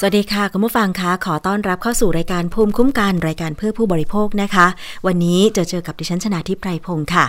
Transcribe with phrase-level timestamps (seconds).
[0.00, 4.66] สวัสดีค่ะคุณผู้ฟังคะขอต้อนรับเข้าสู่รายการภูมิคุ้มกันรายการเพื่อผู้บริโภคนะคะ
[5.06, 7.26] วันนี้จอเจอกับดิฉันชนาทิพไพรพงศ์ค่ะ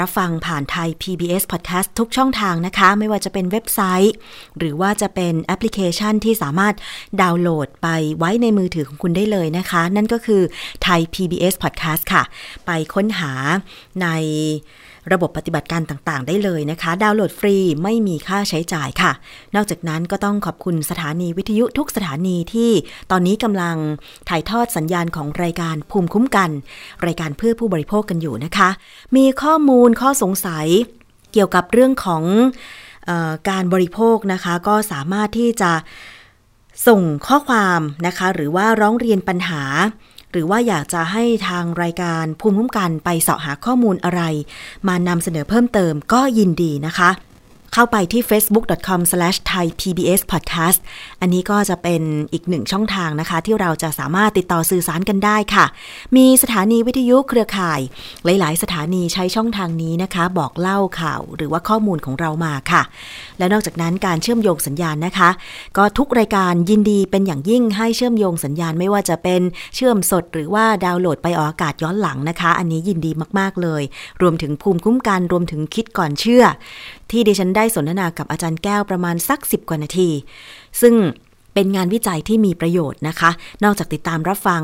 [0.00, 4.14] รับฟังผ่านไทย PBS Podcast ทุกช่องทางนะคะ ไม่ว่าจะเป็นเว็บไซต์
[4.58, 6.74] หรือว่าจะเป็นแอปพลิเคชันที่สามารถ
[7.20, 7.88] ดาวน์โหลดไป
[8.18, 10.42] ไว้ในมือถือของคุณได้เลยนะคะ นั่นก็คือ
[10.82, 12.22] ไทย PBS Podcast ค่ะ
[12.66, 13.32] ไปค้นหา
[14.02, 14.06] ใน
[15.12, 19.12] ระบบปฏิบัติการต่างๆ ได้เลยนะคะ ดาวน์โหลดฟรีไม่มีค่าใช้จ่ายค่ะ
[19.54, 22.70] นอกจากนั้นก็ต้องขอบคุณสถานีวิทยุทุกสถานีที่
[23.10, 23.76] ตอนนี้กำลัง
[24.28, 26.50] ถ่ายทอดสัญญาณของรายการภูมิคุ้มกัน
[27.06, 28.68] รายการเพื่อผู้บริโภคกันอยู่นะคะ
[29.16, 30.66] มีข้อมูลข้อสงสัย
[31.32, 32.22] เกี่ยวกับเรื่องของ
[33.08, 35.72] ออการบริโภคนะคะ ก็สามารถที่จะ
[36.86, 39.62] ส่งข้อความนะคะ หรือว่าร้องเรียนปัญหา
[40.32, 44.22] หรือว่าอยากจะให้ทางรายการภูมิคุ้มกันไปเสาะหาข้อมูลอะไร
[44.88, 47.10] มานำเสนอเพิ่มเติมก็ยินดีนะคะ
[47.74, 50.80] เข้าไปที่ facebook.com/thaipbspodcast
[51.20, 55.64] อันนี้ก็จะเป็นอีกหนึ่งช่องทางนะคะ ที่เราจะสามารถติดต่อสื่อสารกันได้ค่ะ
[56.16, 57.80] มีสถานีวิทยุเครือข่าย
[58.24, 62.82] หลาย ๆ สถานีใช้ช่องทางนี้นะคะ บอกเล่าข่าวหรือว่าข้อมูลของเรามาค่ะ
[63.38, 65.30] และนอกจากนั้นการเชื่อมโยงสัญญาณนะคะ
[65.76, 69.40] ก็ทุกรายการยินดีเป็นอย่างยิ่งให้เชื่อมโยงสัญญาณไม่ว่าจะเป็น
[69.74, 73.82] เชื่อมสดหรือว่าดาวน์โหลดไปออกอากาศย้อนหลังนะคะ อันนี้ยินดีมาก ๆ เลย
[74.22, 76.44] รวมถึงภูมิคุ้มกันรวมถึงคิดก่อนเชื่อ
[77.12, 80.10] ที่ดิฉันได้สนทนากับอาจารย์แก้วประมาณสัก 10 กว่านาที
[80.80, 80.94] ซึ่ง
[81.54, 83.30] เป็นงานวิจัยที่มีประโยชน์นะคะ
[83.64, 84.62] นอกจากติดตามรับฟัง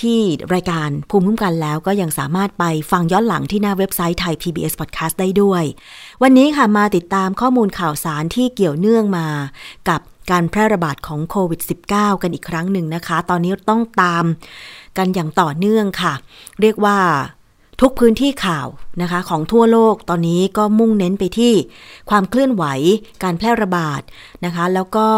[0.00, 0.20] ที่
[0.54, 5.64] รายการภูมิคุ้มกันแล้วก็ยังสามารถไปฟังย้อนหลังที่หน้าเว็บไซต์ไทย PBS Podcast ได้ด้วย
[6.22, 9.26] วันนี้ค่ะมาติดตามข้อมูลข่าวสารที่เกี่ยวเนื่องมา
[9.88, 11.60] กับการแพร่ระบาดของโควิด
[11.92, 14.24] -19 กันอีกครั้งหนึ่งนะคะ ตอนนี้ต้องตาม
[14.98, 16.14] กันอย่างต่อเนื่องค่ะ
[16.60, 16.98] เรียกว่า
[17.80, 18.68] ทุกพื้นที่ข่าว
[19.02, 21.54] นะคะ ของทั่วโลกตอนนี้ก็มุ่งเน้นไปที่
[22.10, 22.64] ความเคลื่อนไหว
[23.22, 24.00] การแพร่ระบาด
[24.44, 25.08] นะคะ แล้วก็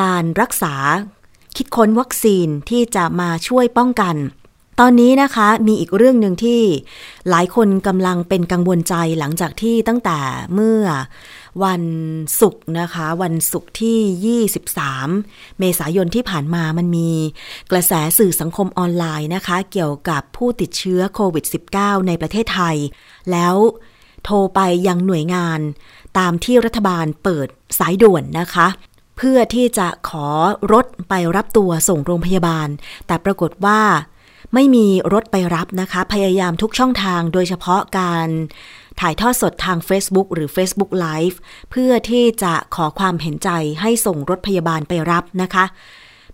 [0.00, 0.74] การรักษา
[1.56, 4.16] คิดค้นวัคซีนที่จะมาช่วยป้องกัน
[4.80, 6.60] ตอนนี้นะคะมีอีกเรื่องหนึ่งที่
[7.30, 10.18] หลายคนกำลังเป็นกังวลใจหลังจากที่ตั้งแต่
[10.54, 10.82] เมื่อ
[11.64, 11.82] วัน
[12.40, 17.10] ศุกร์นะคะ วันศุกร์ที่ 23 เมษายนที่ผ่านมามันมี
[17.70, 21.44] กระแสสื่อสังคมออนไลน์นะคะ เกี่ยวกับผู้ติดเชื้อโควิด
[21.76, 22.76] -19 ในประเทศไทย
[23.32, 23.56] แล้ว
[24.24, 25.60] โทรไปยังหน่วยงาน
[26.18, 27.48] ตามที่รัฐบาลเปิด
[27.78, 28.66] สายด่วนนะคะ
[29.16, 30.28] เพื่อที่จะขอ
[30.72, 32.68] รถไปรับตัวส่งโรงพยาบาล
[33.06, 33.80] แต่ปรากฏว่า
[34.54, 38.28] ไม่มีรถไปรับนะคะ พยายามทุกช่องทางโดยเฉพาะการ
[39.00, 41.36] ถ่ายทอดสดทาง Facebook หรือ Facebook Live
[41.70, 43.50] เพื่อที่จะขอความเห็นใจ
[43.80, 45.64] ให้ส่งรถพยาบาลไปรับนะคะ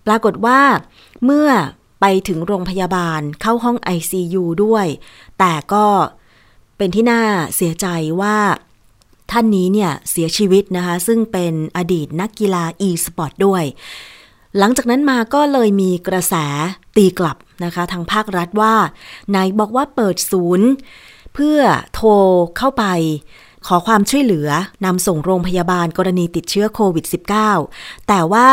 [0.06, 0.60] ปรากฏว่า
[1.24, 1.48] เมื่อ
[2.00, 4.86] ไปถึงโรงพยาบาลเข้าห้อง ICU ด้วย
[5.38, 5.86] แต่ก็
[6.76, 7.22] เป็นที่น่า
[7.56, 7.86] เสียใจ
[8.20, 8.36] ว่า
[9.30, 13.64] ท่านนี้เนี่ยเสียชีวิตนะคะ ซึ่งเป็นอดีตนักกีฬา e-sport ด้วย
[14.58, 16.34] หลังจากนั้นมาก็เลยมีกระแส
[16.96, 18.74] ตีกลับนะคะ ทางภาครัฐว่า
[19.34, 20.68] นายบอกว่าเปิดศูนย์
[21.34, 21.60] เพื่อ
[21.94, 22.10] โทร
[22.58, 22.84] เข้าไป
[23.66, 24.48] ขอความช่วยเหลือ
[24.84, 27.04] นำส่งโรงพยาบาลกรณีติดเชื้อโควิด
[27.56, 28.48] -19 แต่ว่า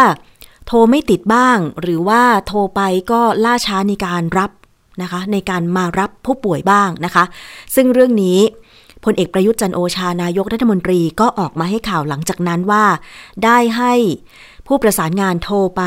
[0.68, 4.52] โทรไม่ติดบ้าง หรือว่าโทรไปก็ล่าช้าในการรับ
[5.02, 7.24] นะคะในการมารับผู้ป่วยบ้างนะคะ
[7.76, 8.40] ซึ่งเรื่องนี้
[9.06, 12.86] พลเอกประยุทธ์จันโอชานายกรัฐมนตรีก็ออกมาให้ข่าวหลังจากนั้นว่า
[13.44, 13.94] ได้ให้
[14.68, 15.84] ผู้ประสานงานโทรไป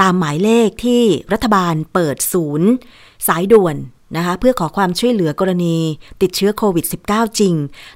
[0.00, 2.68] ตามหมายเลขที่รัฐบาลเปิดศูนย์
[3.26, 3.76] สายด่วน
[4.16, 5.76] นะคะเพื่อขอความช่วยเหลือกรณี
[6.22, 7.54] ติดเชื้อโควิด -19 จริง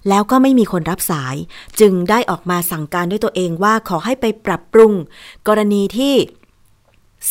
[0.09, 1.35] แล้วก็ไม่มีคนรับสาย
[1.81, 4.93] จึงได้ออกมาสั่งการด้วยตัวเองว่าขอให้ไปปรับปรุง
[5.49, 6.15] กรณีที่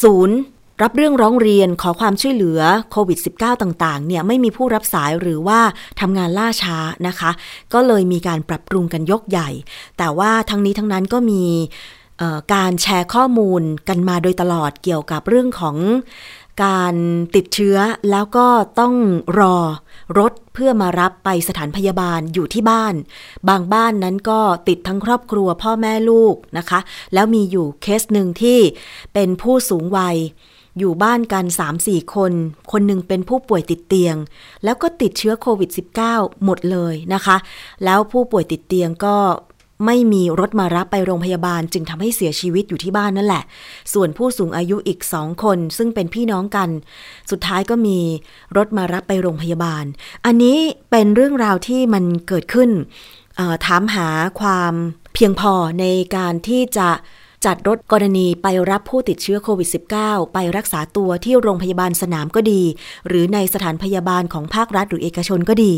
[0.01, 0.37] ศูนย์
[0.83, 5.59] รับเรื่องร้องเรียนขอความช่วยเหลือโควิด -19 ต่าง ๆ เนี่ยไม่มีผู้รับสายหรือว่า
[5.99, 7.31] ทำงานล่าช้านะคะ
[7.73, 9.49] ก็เลยมีการปรับปรุงกันยกใหญ่
[9.97, 11.43] แต่ว่าทั้งนี้ทั้งนั้นก็มี
[12.53, 15.75] การแชร์ข้อมูลกันมาโดยตลอดเกี่ยวกับเรื่องของ
[16.63, 16.95] การ
[17.35, 17.77] ติดเชื้อ
[18.11, 18.47] แล้วก็
[18.79, 18.93] ต้อง
[19.39, 19.57] รอ
[20.19, 22.93] รถเพื่อมารับไปสถานพยาบาลอยู่ที่บ้าน
[23.49, 26.79] บางบ้านนั้นก็ติดทั้งครอบครัวพ่อแม่ลูกนะคะ
[27.13, 28.59] แล้วมีอยู่เคสหนึ่งที่
[29.13, 30.17] เป็นผู้สูงวัย
[30.79, 31.45] อยู่บ้านกัน
[31.79, 32.31] 3-4 คน
[32.71, 34.15] คนหนึ่งเป็นผู้ป่วยติดเตียง
[34.63, 35.69] แล้วก็ติดเชื้อโควิด
[36.07, 37.37] -19 หมดเลยนะคะ
[37.83, 39.17] แล้วผู้ป่วยติดเตียงก็
[39.85, 43.43] ไม่มีรถมารับไปโรงพยาบาลจึงทำให้เสียชีวิตอยู่ที่บ้านนั่นแหละ
[43.93, 46.69] ส่วนผู้สูงอายุอีกสองคน ซึ่งเป็นพี่น้องกัน
[47.31, 47.99] สุดท้ายก็มี
[48.57, 49.85] รถมารับไปโรงพยาบาล
[50.25, 50.57] อันนี้
[50.91, 52.69] เป็นเรื่องราวที่มันเกิดขึ้น
[53.65, 54.07] ถามหา
[54.39, 54.73] ความ
[55.13, 55.85] เพียงพอใน
[56.15, 56.89] การที่จะ
[57.45, 59.69] จัดรถกรณีไปรับผู้ติดเชื้อโควิด
[60.01, 62.61] -19 ไปรักษาตัวที่โรงพยาบาลสนามก็ดี
[63.07, 65.73] หรือในสถานพยาบาลของภาครัฐหรือเอกชนก็ดี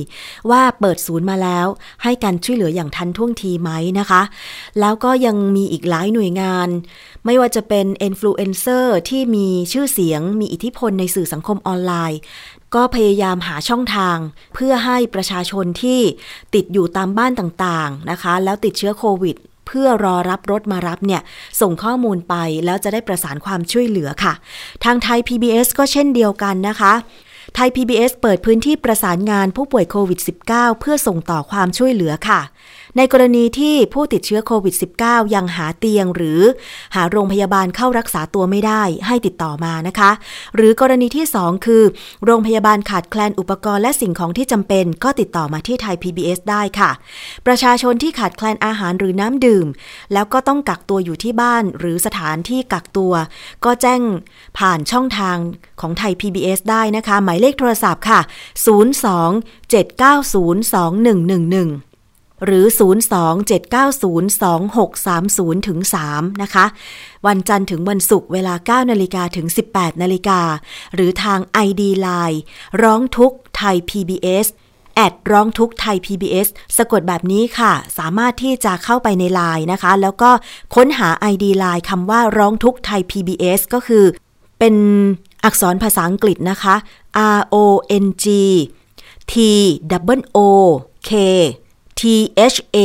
[0.49, 1.67] ว่าเปิดศูนย์มาแล้ว
[2.03, 4.21] ให้การช่วยเหลืออย่างทันท่วงทีไหมนะคะ
[4.79, 6.67] แล้วก็ยังมีอีกหลายหน่วยงาน
[7.25, 12.19] ไม่ว่าจะเป็นอินฟลูเอนเซอร์ที่มีชื่อเสียง มีอิทธิพลในสื่อสังคมออนไลน์
[12.75, 14.17] ก็พยายามหาช่องทาง
[14.53, 16.01] เพื่อให้ประชาชนที่
[16.55, 19.35] ติดอยู่ตามบ้านต่างๆนะคะ แล้วติดเชื้อโควิด
[19.67, 21.21] เพื่อรอรับรถมารับเนี่ย
[21.61, 22.35] ส่งข้อมูลไป
[22.65, 24.33] แล้วจะได้ประสานความช่วยเหลือค่ะ
[24.83, 26.93] ทางไทย PBS ก็เช่นเดียวกันนะคะ
[27.55, 30.19] ไทย PBS เปิดพื้นที่ประสานงานผู้ป่วยโควิด
[30.51, 32.41] -19 เพื่อส่งต่อความช่วยเหลือค่ะ
[32.97, 36.41] ในกรณีที่ผู้ติดเชื้อโควิด -19 ยังหาเตียงหรือ
[36.95, 40.11] หาโรงพยาบาลเข้ารักษาตัวไม่ได้ให้ติดต่อมานะคะ
[40.55, 41.83] หรือกรณีที่ 2 คือ
[42.25, 46.91] โรงพยาบาลขาดแคลนอุปกรณ์และสิ่งของที่จำเป็น ก็ติดต่อมาที่ไทย PBS ได้ค่ะ
[47.45, 49.67] ประชาชนที่ขาดแคลนอาหารหรือน้ำดื่ม
[50.13, 53.13] แล้วก็ต้องกักตัวอยู่ที่บ้าน หรือสถานที่กักตัว
[53.65, 54.01] ก็แจ้ง
[54.57, 55.37] ผ่านช่องทาง
[55.81, 58.19] ของไทย PBS ได้นะคะ หมายเลขโทรศัพท์ค่ะ
[61.77, 61.86] 02-790-2111
[62.45, 62.65] หรือ
[65.55, 65.79] 02-790-2630ถึง
[66.09, 66.65] 3นะคะ
[67.27, 70.41] วันจันทร์ถึงวันศุกร์เวลา 9นาฬิกาถึง 18นาฬิกา
[70.93, 72.39] หรือทาง ID Line
[72.83, 74.47] ร้องทุกไทย PBS
[74.95, 76.47] แอดร้องทุกไทย PBS
[76.77, 80.29] สะกดแบบนี้ค่ะ สามารถที่จะเข้าไปในไลน์นะคะ แล้วก็
[80.75, 84.05] ค้นหา ID Line คำว่าร้องทุกไทย PBS ก็คือ
[84.59, 84.75] เป็น
[85.43, 86.75] อักษรภาษาอังกฤษนะคะ
[87.37, 87.55] R O
[88.03, 88.25] N G
[89.31, 89.33] T
[90.17, 90.39] W O
[91.09, 91.11] K
[91.99, 92.01] T
[92.53, 92.77] H A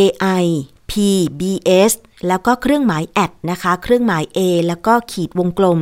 [0.43, 0.45] I
[0.91, 0.93] P
[1.41, 1.43] B
[1.91, 1.93] S
[2.29, 4.39] แล้วก็เครื่องหมายแอดนะคะ เครื่องหมาย A
[4.69, 5.79] แล้วก็ขีดวงกลม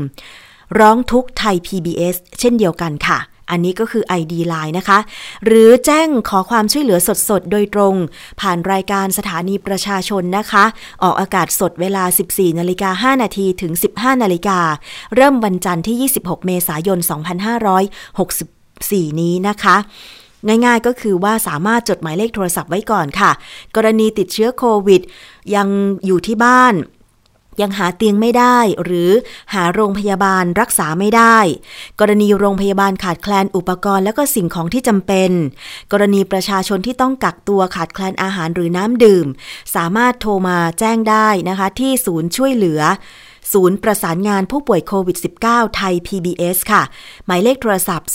[0.79, 3.19] ร้องทุกไทย PBS เช่นเดียวกันค่ะ
[3.50, 4.99] อันนี้ก็คือ ID Line นะคะ
[5.44, 6.99] หรือแจ้งขอความช่วยเหลือ
[7.29, 7.94] สดๆ โดยตรง
[8.41, 10.65] ผ่านรายการสถานีประชาชนนะคะ
[11.03, 14.59] ออกอากาศสดเวลา 14นาฬิกา5นาทีถึง 15นาฬิกา
[15.15, 16.99] เริ่มวันจันทร์ที่ 26 เมษายน
[18.25, 19.76] 2564นี้นะคะ
[20.47, 23.31] ง่ายๆก็คือว่าสามารถจดหมายเลขโทรศัพท์ไว้ก่อนค่ะ
[23.77, 25.01] กรณีติดเชื้อโควิด
[25.55, 25.69] ยัง
[26.07, 26.75] อยู่ที่บ้าน
[27.61, 29.11] ยังหาเตียงไม่ได้ หรือ
[29.55, 31.39] หาโรงพยาบาลรักษาไม่ได้
[32.01, 35.31] กรณีโรงพยาบาลขาดแคลนอุปกรณ์และก็สิ่งของที่จำเป็น
[35.93, 39.27] กรณีประชาชนที่ต้องกักตัวขาดแคลนอาหารหรือน้ำดื่ม
[39.75, 42.81] สามารถโทรมาแจ้งได้นะคะที่ศูนย์ช่วยเหลือ
[43.53, 46.83] ศูนย์ประสานงานผู้ป่วยโควิด -19 ไทย PBS ค่ะ
[47.27, 48.13] หมายเลขโทรศัพท์ 02-790-2111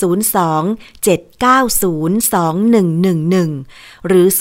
[4.07, 4.35] หรือ 02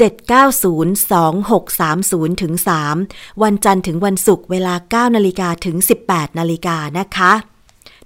[0.00, 2.54] 790-2630ถึง
[2.98, 5.76] 3วันจันทร์ถึงวันศุกร์เวลา 9นาฬิกาถึง
[6.06, 7.32] 18นาฬิกานะคะ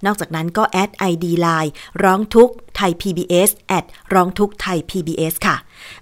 [0.05, 1.71] นอกจากนั้นก็แอด ID Line
[2.03, 5.55] ร้องทุกไทย PBS แอดร้องทุกไทย PBS ค่ะ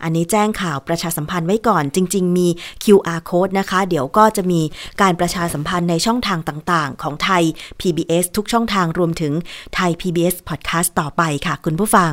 [0.03, 2.47] อันนี้แจ้งข่าวประชาสัมพันธ์ไว้ก่อน จริง ๆ มี
[2.83, 4.61] QR code นะคะ เดี๋ยวก็จะมี
[5.01, 7.43] การประชาสัมพันธ์ในช่องทางต่างๆ ของไทย
[7.81, 9.33] PBS ทุกช่องทางรวมถึง
[9.75, 12.11] ไทย PBS Podcast ต่อไปค่ะ คุณผู้ฟัง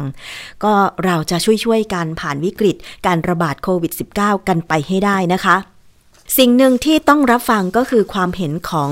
[0.65, 2.77] ก็เราจะช่วยๆกันผ่านวิกฤต
[3.07, 5.74] การระบาดโควิด -19 กันไปให้ได้นะคะ
[6.39, 8.91] สิ่งหนึ่งที่ต้องรับฟังก็คือความเห็นของ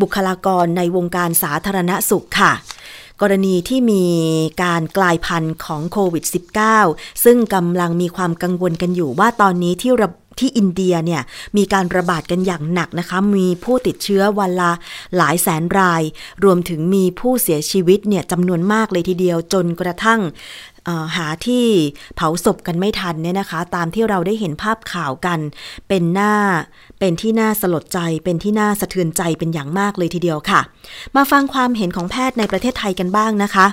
[0.00, 2.52] บุคลากรในวงการสาธารณสุขค่ะ
[3.20, 4.04] กรณีที่มี
[4.62, 6.24] การกลายพันธุ์ของโควิด
[6.74, 10.08] -19 ซึ่งกำลังมีความกังวลกันอยู่ว่าตอนนี้ที่ระ
[10.40, 11.22] ที่อินเดียเนี่ย
[11.56, 14.72] มีการระบาดกันอย่างหนักนะคะ มีผู้ติดเชื้อวันละ
[15.16, 16.02] หลายแสนราย
[16.44, 20.20] รวมถึงมีผู้เสียชีวิตเนี่ยจำนวนมากเลยทีเดียวจนกระทั่ง
[21.16, 21.66] หาที่
[22.16, 25.38] เผาศพกันไม่ทันเนี่ยนะคะ ตามที่เราได้เห็นภาพข่าวกัน
[25.88, 26.34] เป็นหน้า
[27.00, 30.60] เป็นที่น่าสลดใจ เป็นที่น่าสะเทือนใจเป็นอย่างมากเลยทีเดียวค่ะ
[31.16, 33.66] มาฟังความเห็นของแพทย์ในประเทศไทยกันบ้างนะคะ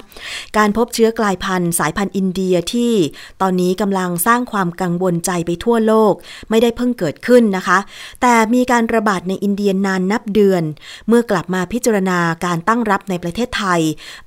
[0.58, 2.93] การพบเชื้อกลายพันธุ์สายพันธุ์อินเดียที่
[3.41, 6.13] ตอนนี้กำลังสร้างความกังวลใจไปทั่วโลก
[6.50, 7.77] ไม่ได้เพิ่งเกิดขึ้นนะคะ
[8.22, 10.63] แต่มีการระบาดในอินเดียนานนับเดือน
[11.08, 13.82] เมื่อกลับมาพิจารณาการตั้งรับในประเทศไทย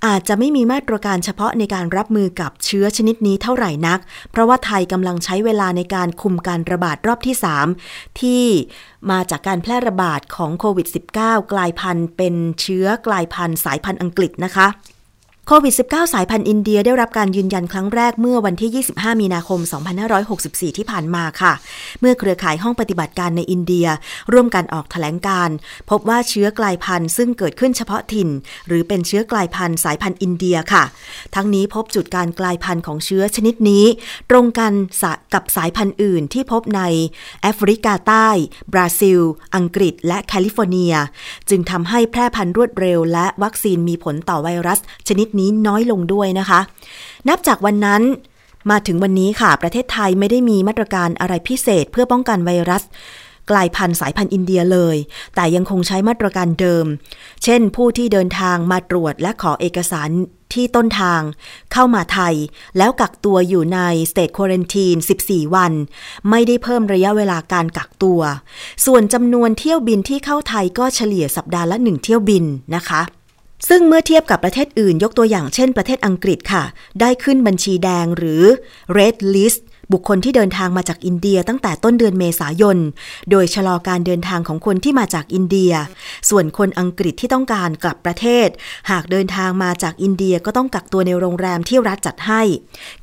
[0.07, 3.99] อาจจะไม่มีมาตรการเฉพาะในการรับมือกับเชื้อชนิดนี้เท่าไหร่นัก
[4.31, 7.37] เพราะว่าไทยกำลังใช้เวลาในการคุมการระบาดรอบที่
[7.79, 8.45] 3 ที่
[9.11, 10.87] มาจากการแพร่ระบาดของโควิด
[11.19, 14.67] -19 กลายพันธุ์เป็นเชื้อกลายพันธุ์สายพันธุ์อังกฤษนะคะ
[15.49, 19.61] โควิด -19 สายพันธุ์อินเดียได้รับการยืนยันครั้งแรกเมื่อวันที่ 25 มีนาคม
[20.19, 21.53] 2564 ที่ผ่านมาค่ะ
[22.01, 23.87] เมื่อเครือข่ายห้องปฏิบัติการในอินเดีย
[24.33, 25.51] ร่วมกันออกแถลงการ
[25.91, 28.29] พบว่าเชื้อกลายพันธุ์ซึ่งเกิดขึ้นเฉพาะถิ่น
[28.67, 30.85] หรือเป็นเชื้อกลายพันธุ์สายพันธุ์อินเดียค่ะ
[31.35, 33.85] ทั้งนี้พบจุดการกลายพันธุ์ของเชื้อชนิดนี้
[34.31, 34.73] ตรงกัน
[35.35, 36.83] กับสายพันธุ์อื่นที่พบใน
[37.43, 38.29] แอฟริกาใต้
[38.73, 39.21] บราซิล
[39.57, 40.95] อังกฤษ และแคลิฟอร์เนีย
[41.51, 46.61] จึงทำให้แพร่พันธุ์รวดเร็ว และวัคซีนมีผลต่อไวรัสชนิดนี้น้อยลงด้วยนะคะ
[47.29, 48.03] นับจากวันนั้น
[48.71, 52.83] มาถึงวันนี้ค่ะ ประเทศไทยไม่ได้มีมาตรการอะไรพิเศษเพื่อป้องกันไวรัส
[53.51, 54.97] กลายพันธุ์สายพันธุ์อินเดียเลย
[55.35, 56.87] แต่ยังคงใช้มาตรการเดิม
[57.45, 60.11] เช่น ผู้ที่เดินทางมาตรวจและขอเอกสาร
[60.55, 61.21] ที่ต้นทาง
[61.73, 62.35] เข้ามาไทย
[62.79, 65.73] แล้วกักตัวอยู่ในสเตทควอรันทีน 14 วัน
[66.31, 68.21] ไม่ได้เพิ่มระยะเวลาการกักตัว
[68.87, 73.03] ส่วนจำนวนเที่ยวบินที่เข้าไทยก็เฉลี่ยสัปดาห์ละหนึ่งเที่ยวบินนะคะ
[73.69, 76.65] ซึ่งเมื่อเทียบกับประเทศอื่นยกตัวอย่างเช่นประเทศอังกฤษค่ะ
[77.01, 78.43] ได้ขึ้นบัญชีแดงหรือ
[78.97, 79.61] red list
[79.93, 82.79] บุคคลที่เดินทางมาจากอินเดียตั้งแต่ต้นเดือนเมษายน
[83.31, 85.73] โดยชะลอการเดินทางของคนที่มาจากอินเดีย
[86.31, 88.49] ส่วนคนอังกฤษที่ต้องการกลับประเทศ
[88.91, 92.43] หากเดินทางมาจากอินเดียก็ต้องกักตัวในโรงแรมที่รัฐจัดให้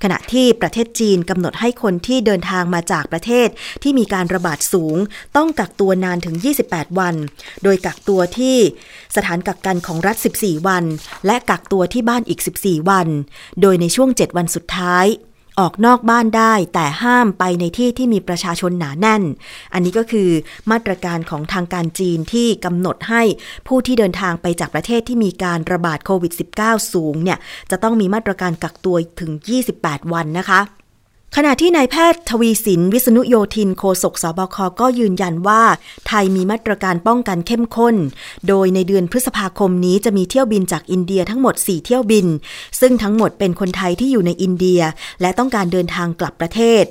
[0.03, 3.47] ขณะที่ประเทศจีนกำหนดให้คนที่เดินทางมาจากประเทศ
[3.83, 4.97] ที่มีการระบาดสูง
[5.37, 6.35] ต้องกักตัวนานถึง
[6.67, 7.15] 28 วัน
[7.63, 8.57] โดยกักตัวที่
[9.15, 10.83] สถานกักกันของรัฐ 14 วัน
[11.25, 13.07] และกักตัวที่บ้านอีก 14 วัน
[13.61, 15.07] โดยในช่วง 7 วันสุดท้าย
[15.59, 19.23] ออกนอกบ้านได้ แต่ห้ามไปในที่ที่มีประชาชนหนาแน่น
[19.73, 20.29] อันนี้ก็คือ
[20.71, 23.23] มาตรการของทางการจีนที่กำหนดให้
[23.67, 27.39] ผู้ที่เดินทางไปจากประเทศที่มีการระบาดโควิด -19 สูงเนี่ย
[27.71, 29.31] จะต้องมีมาตรการกักตัวถึง
[29.71, 30.61] 28 วันนะคะ
[31.37, 35.63] ขณะที่นายแพทย์ทวีสิน วิษณุโยธินโฆษกสบคก็ยืนยันว่า
[36.07, 37.95] ไทยมีมาตรการป้องกันเข้มข้น
[38.47, 42.27] โดยในเดือนพฤษภาคมนี้จะมีเที่ยวบินจากอินเดียทั้งหมด 4 เที่ยวบิน
[42.79, 44.81] ซึ่งทั้งหมดเป็นคนไทยที่อยู่ในอินเดีย
[45.21, 46.83] และต้องการเดินทางกลับประเทศ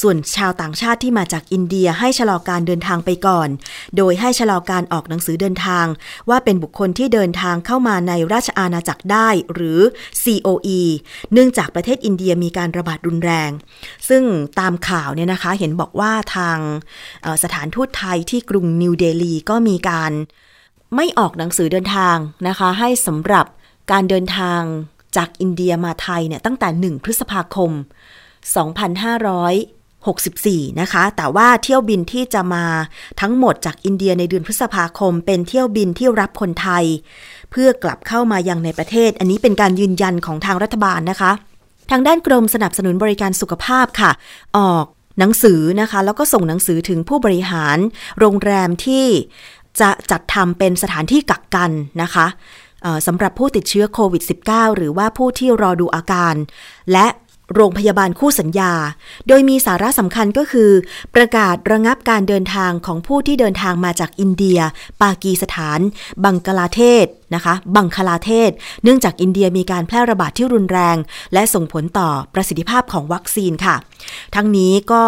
[0.00, 3.48] ส่วนชาวต่างชาติที่มาจากอินเดียให้ชะลอการเดินทางไปก่อน
[3.96, 5.86] โดยให้ชะลอการออกหนังสือเดินทาง
[6.28, 9.80] ว่าเป็นบุคคลที่เดินทางเข้ามาในราชอาณาจักรได้หรือ
[10.22, 10.80] COE
[11.32, 13.52] เนื่องจากประเทศอินเดียมีการระบาดรุนแรง
[14.08, 14.22] ซึ่ง
[14.60, 16.58] ตามข่าวเนี่ยนะคะเห็นบอกว่าทาง
[17.42, 20.12] สถานทูตไทยที่กรุงนิวเดลีก็มีการ
[20.96, 22.16] ไม่ออกหนังสือเดินทาง
[22.48, 23.46] นะคะ ให้สำหรับ
[23.92, 24.60] การเดินทาง
[25.16, 27.70] จากอินเดียมาไทยเนี่ยตั้งแต่ 1 พฤษภาคม
[30.10, 32.64] 2564 นะคะ แต่ว่าเที่ยวบินที่จะมา
[33.20, 36.84] ทั้งหมดจากอินเดียในเดือนพฤษภาคม เป็นเที่ยวบินที่รับคนไทย
[37.50, 41.32] เพื่อกลับเข้ามายังในประเทศ อันนี้เป็นการยืนยันของทางรัฐบาลนะคะ
[41.90, 44.10] ทางด้านกรมสนับสนุนบริการสุขภาพค่ะ
[44.56, 44.84] ออก
[45.18, 47.78] หนังสือนะคะ แล้วก็ส่งหนังสือถึงผู้บริหาร
[48.18, 49.06] โรงแรมที่
[49.80, 51.70] จะจัดทำเป็นสถานที่กักกัน
[52.02, 52.26] นะคะ
[53.06, 56.34] สำหรับผู้ติดเชื้อโควิด -19 หรือว่าผู้ที่รอดูอาการ
[56.92, 57.06] และ
[57.54, 58.72] โรงพยาบาลคู่สัญญา
[59.28, 60.70] โดยมีสาระสำคัญก็คือ
[61.14, 64.60] ประกาศระงับการเดินทางของผู้ที่เดินทางมาจากอินเดีย
[65.02, 65.80] ปากีสถาน
[66.24, 68.50] บังกลาเทศ นะคะ บังคลาเทศ
[68.82, 70.96] เนื่องจากอินเดียมีการแพร่ระบาดที่รุนแรง
[71.32, 73.76] และส่งผลต่อประสิทธิภาพของวัคซีนค่ะ
[74.34, 75.04] ทั้งนี้ก็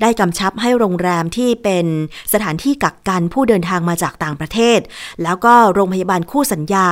[0.00, 1.86] ได้กำชับให้โรงแรมที่เป็น
[2.32, 4.80] สถานที่กักกันผู้เดินทางมาจากต่างประเทศ
[5.22, 6.86] แล้วก็โรงพยาบาลคู่สัญญา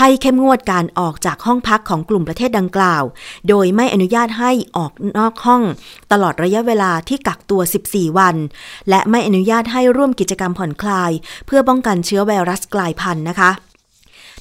[0.00, 3.02] ให้เข้มงวดการออกจากห้องพักของกลุ่มประเทศดังกล่าว
[3.48, 5.62] โดยไม่อนุญาตให้ออกนอกห้อง
[6.12, 7.60] ตลอดระยะเวลาที่กักตัว
[7.90, 8.36] 14 วัน
[8.90, 11.10] และไม่อนุญาตให้ร่วมกิจกรรมผ่อนคลาย
[11.46, 13.52] เพื่อป้องกันเชื้อไวรัสกลายพันธุ์นะคะ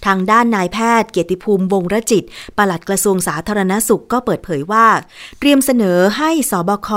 [0.06, 2.24] ทางด้านนายแพทย์เกียรติภูมิวงรจิต
[2.58, 4.88] ปลัดกระทรวงสาธารณสุขก็เปิดเผยว่า
[5.40, 6.90] เตรียมเสนอให้สบค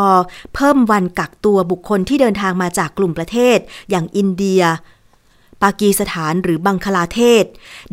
[0.55, 3.59] เพิ่มวันกักตัวบุคคลที่เดินทางมาจากกลุ่มประเทศ
[3.91, 4.63] อย่างอินเดีย
[5.63, 7.45] ปากีสถานหรือบังคลาเทศ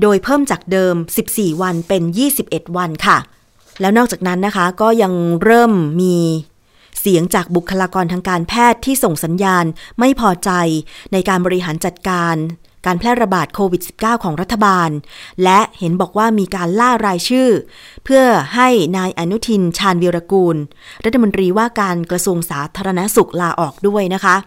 [0.02, 0.96] โดยเพิ่มจากเดิม
[1.28, 2.04] 14 วันเป็น
[2.40, 3.18] 21 วันค่ะ
[3.82, 6.18] แล้วนอกจากนั้นนะคะก็ยังเริ่มมี
[7.00, 9.66] เสียงจากบุคลากรทางการแพทย์ที่ส่งสัญญาณ
[10.00, 10.52] ไม่พอใจ
[11.14, 12.36] ในการบริหารจัดการ
[12.86, 14.90] การแพร่ระบาดโควิด -19 ของรัฐบาล
[15.44, 17.50] และเห็นบอกว่ามีการล่ารายชื่อ
[18.06, 18.26] เพื่อ
[18.56, 20.58] ให้นายอนุทินชาญวีรกูล
[21.06, 24.38] รัฐมนตรีว่าการกระทรวงสาธารณสุขลาออกด้วยนะคะ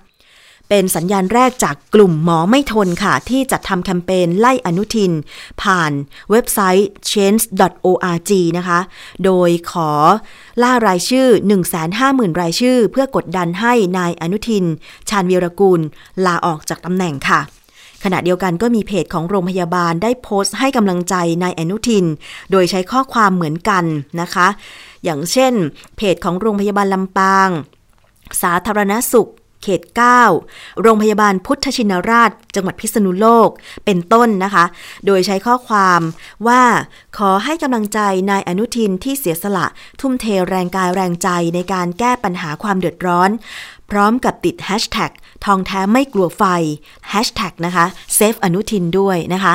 [0.70, 5.12] เป็นสัญญาณแรกจากกลุ่มหมอไม่ทนค่ะ ที่จัดทำแคมเปญไล่อนุทิน
[5.62, 5.92] ผ่าน
[6.30, 8.80] เว็บไซต์ change.org นะคะ
[9.24, 9.90] โดยขอ
[10.62, 11.26] ล่ารายชื่อ
[11.84, 14.64] 150,000 รายชื่อ เพื่อกดดันให้นายอนุทิน
[15.08, 15.80] ชาญวีรกูล
[16.26, 17.40] ลาออกจากตำแหน่งค่ะ
[18.08, 22.04] ขณะเดียวกันก็มีเพจของโรงพยาบาลได้โพสต์ให้กำลังใจนายอนุทิน
[22.50, 23.84] โดยใช้ข้อความเหมือนกัน
[24.20, 24.46] นะคะ
[25.04, 25.52] อย่างเช่น
[25.96, 27.48] เพจของโรงพยาบาลลำปาง
[28.42, 29.30] สาธารณสุข
[29.62, 29.82] เขต
[30.32, 33.48] 9 โรงพยาบาลพุทธชินราช จังหวัดพิษณุโลก
[33.84, 34.64] เป็นต้นนะคะ
[35.06, 36.00] โดยใช้ข้อความ
[36.46, 36.62] ว่า
[37.18, 39.66] ขอให้กำลังใจนายอนุทินที่เสียสละ
[40.00, 43.30] ทุ่มเทแรงกายแรงใจในการแก้ปัญหาความเดือดร้อน
[43.90, 45.10] พร้อมกับติดแฮชแท็ก
[45.44, 46.42] ทองแท้ไม่กลัวไฟ
[47.12, 49.54] Hashtag นะคะเซฟอนุทินด้วยนะคะ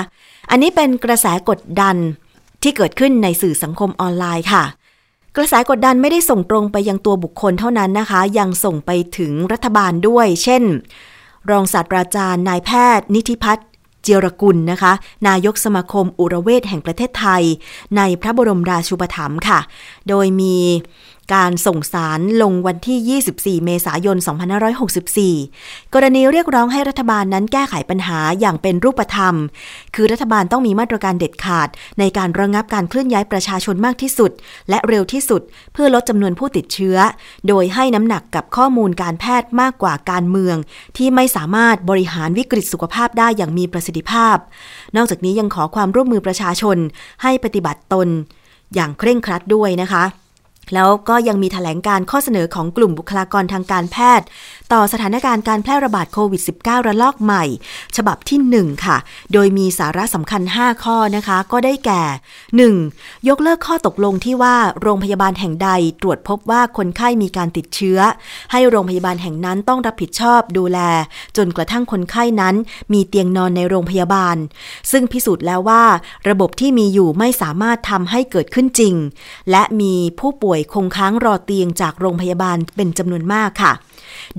[0.50, 1.96] อันนี้เป็นกระแสกดดัน
[2.64, 4.64] ที่เกิดขึ้นในสื่อสังคมออนไลน์ค่ะ
[5.38, 10.64] กระแสกดดันไม่ได้ส่งตรงไปยังตัวบุคคลเท่านั้นนะคะ ยังส่งไปถึงรัฐบาลด้วย เช่น
[11.50, 13.68] รองศาสตราจารย์นายแพทย์ นิติพัฒน์
[14.04, 14.94] เจียรกุลนะคะ
[15.28, 17.44] นายกสมาคมอุรเวทแห่งประเทศไทย
[17.98, 19.60] ในพระบรมราชูปถัมภ์ค่ะ
[20.10, 20.58] โดยมี
[21.36, 24.18] การส่งสารลงวันที่ 24 เมษายน
[25.26, 29.36] 2564 กรณีเรียกร้องให้รัฐบาลนั้นแก้ไขปัญหาอย่างเป็นรูปธรรม
[29.96, 31.70] คือรัฐบาลต้องมีมาตรการเด็ดขาด
[32.00, 34.32] ในการระงับการเคลื่อนย้ายประชาชนมากที่สุด
[34.70, 35.42] และเร็วที่สุด
[35.74, 36.98] เพื่อลดจำนวนผู้ติดเชื้อ
[37.48, 40.58] โดยให้น้ำหนักกับข้อมูลการแพทย์มากกว่าการเมือง
[40.98, 44.38] ที่ไม่สามารถบริหารวิกฤตสุขภาพได้อย่างมีประสิทธิภาพ
[44.96, 46.78] นอกจากนี้ยังขอความร่วมมือประชาชน
[47.24, 48.08] ให้ปฏิบัติตน
[48.76, 50.06] อย่างเคร่งครัดด้วยนะคะ
[50.74, 54.28] แล้วก็ยังมีถแถลงการข้อเสนอของกลุ่มบุคลากรทางการแพทย์
[54.74, 57.44] ต่อสถานการณ์การแพร่ระบาดโควิด -19 ระลอกใหม่
[57.96, 58.98] ฉบับที่ 1 ค่ะ
[59.34, 62.04] โดยมีสาระสำคัญ 5 ข้อนะคะ ก็ได้แก่
[62.66, 63.30] 1.
[63.30, 65.70] ยกเลิกข้อตกลงที่ว่าโรงพยาบาลแห่งใด
[66.02, 68.00] ตรวจพบว่าคนไข้มีการติดเชื้อ
[68.52, 70.80] ให้โรงพยาบาลแห่งนั้นต้องรับผิดชอบดูแล
[71.38, 72.56] จนกระทั่งคนไข้นั้น
[72.94, 74.38] มีเตียงนอนในโรงพยาบาล
[74.92, 75.84] ซึ่งพิสูจน์แล้วว่า
[76.30, 78.96] ระบบที่มีอยู่ไม่สามารถทำให้เกิดขึ้นจริง
[79.52, 83.74] และมีผู้ป่วยคงค้างรอเตียงจากโรงพยาบาลเป็นจำนวนมากค่ะ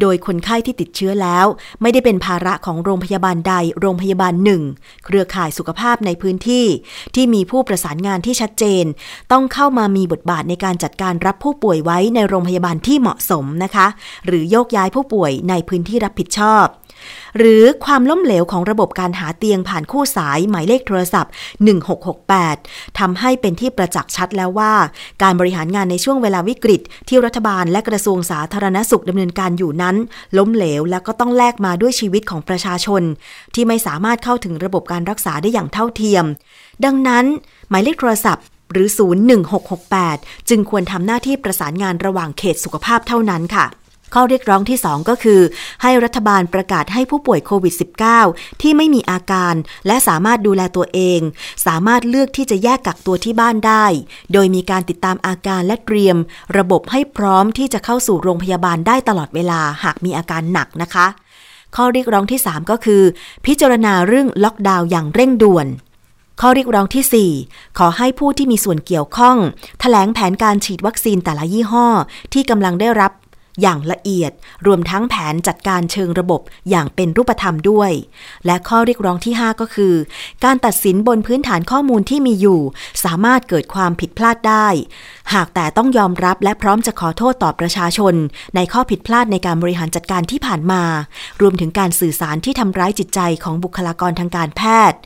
[0.01, 1.47] โดยคนไข้ที่ติดเชื้อแล้ว
[1.83, 4.63] ไม่ได้เป็นภาระของโรงพยาบาลใดโรงพยาบาลหนึ่ง
[5.05, 6.67] เครือข่ายสุขภาพในพื้นที่
[7.15, 8.85] ที่มีผู้ประสานงานที่ชัดเจน
[9.33, 13.87] ต้องเข้ามามีบทบาทในการจัดการรับผู้ป่วยไว้ในโรงพยาบาลที่เหมาะสมนะคะ
[14.27, 16.67] หรือโยกย้ายผู้ป่วยในพื้นที่รับผิดชอบ
[17.39, 21.33] หรือความล้มเหลวของระบบการหาเตียงผ่านคู่สายหมายเลขโทรศัพท์
[22.15, 24.73] 1668ทำให้เป็นที่ประจักษ์ชัดแล้วว่า
[25.23, 29.97] การบริหารงานในช่วงเวลาวิกฤต ที่รัฐบาลและกระทรวงสาธารณสุขดำเนินการอยู่นั้น
[30.39, 33.03] ล้มเหลวและก็ต้องแลกมาด้วยชีวิตของประชาชน
[33.55, 36.25] ที่ไม่สามารถเข้าถึงระบบการรักษาได้อย่างเท่าเทียม
[36.85, 37.25] ดังนั้น
[37.69, 38.89] หมายเลขโทรศัพท์หรือ
[39.69, 43.67] 01668 จึงควรทำหน้าที่ประสานงานระหว่างเขตสุขภาพเท่านั้นค่ะ
[44.15, 45.41] ข้อเรียกร้องที่ 2 ก็คือ
[45.83, 47.75] ให้รัฐบาลประกาศให้ผู้ป่วยโควิด
[48.19, 49.55] -19 ที่ไม่มีอาการ
[49.87, 51.21] และสามารถดูแลตัวเอง
[51.67, 53.85] สามารถเลือกที่จะแยกกักตัวที่บ้านได้
[54.33, 56.17] โดยมีการติดตามอาการและเตรียม
[56.59, 61.07] ระบบให้พร้อมที่จะเข้าสู่โรงพยาบาลได้ตลอดเวลาหากมีอาการหนักนะคะ
[61.77, 63.03] ข้อเรียกร้องที่ 3 ก็คือ
[63.47, 65.67] พิจารณาเรื่องล็อกดาวน์อย่างเร่งด่วน
[66.41, 69.41] ข้อเรียกร้องที่ 4 ขอให้ผู้ที่มีส่วนเกี่ยวข้องถ
[69.81, 71.87] แถลงแผนการฉีดวัคซีนแต่ละยี่ห้อ
[72.33, 73.13] ที่กำลังได้รับ
[73.61, 74.33] อย่างละเอียด
[74.67, 77.91] รวมทั้งแผนจัดการเชิงระบบอย่างเป็นรูปธรรมด้วย
[78.47, 79.95] และข้อเรียกร้องที่ 5 ก็คือ
[80.45, 82.61] การตัดสินบนพื้นฐานข้อมูลที่มีอยู่
[83.05, 84.69] สามารถเกิดความผิดพลาดได้
[85.35, 88.15] หากแต่ต้องยอมรับและพร้อมจะขอโทษต่อประชาชน
[88.57, 90.83] ในข้อผิดพลาดในการบริหารจัดการที่ผ่านมา
[91.41, 94.99] รวมถึงการสื่อสารที่ทำร้ายจิตใจของบุคลากรทางการแพทย์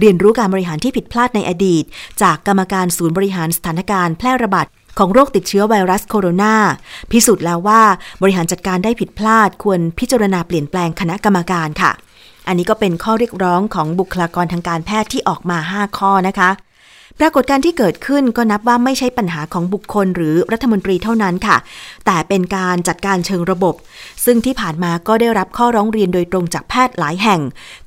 [0.00, 1.84] เรียนรู้การบริหารที่ผิดพลาดในอดีต
[2.22, 4.66] จากกรรมการศูนย์บริหารสถานการณ์แพร่ระบาด
[4.98, 6.54] ของโรคติดเชื้อไวรัสโคโรนา
[7.10, 7.82] พิสูจน์แล้วว่า
[8.22, 11.92] บริหารจัดการได้ผิดพลาดควรพิจารณาเปลี่ยนแปลงคณะกรรมการค่ะ
[12.46, 16.50] อันนี้ก็เป็นข้อเรียกร้องของบุคลากรทางการแพทย์ที่ออกมา 5 ข้อนะคะ
[17.20, 21.56] ปรากฏการที่เกิดขึ้นก็นับว่าไม่ใช่ปัญหาของบุคคลหรือรัฐมนตรีเท่านั้นค่ะ
[22.06, 23.74] แต่เป็นการจัดการเชิงระบบ
[24.24, 27.40] ซึ่งที่ผ่านมาก็ได้รับข้อร้องเรียนโดยตรงจากแพทย์หลายแห่ง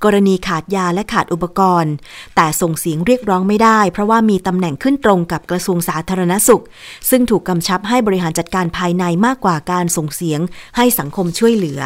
[0.04, 1.94] กรณีขาดยาและขาดอุปกรณ์
[2.36, 6.64] แต่ส่งเสียงเรียกร้องไม่ได้ เพราะว่ามีตำแหน่งขึ้นตรงกับกระทรวงสาธารณสุข
[7.10, 10.40] ซึ่งถูกกำชับให้บริหารจัดการภายในมากกว่าการส่งเสียง
[10.78, 11.82] ให้สังคมช่วยเหลือ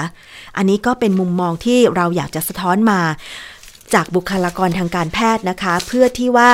[0.57, 2.99] อันนี้ก็เป็นมุมมองที่เราอยากจะสะท้อนมา
[3.93, 6.51] จากบุคลากรทางการแพทย์นะคะ เพื่อที่ว่า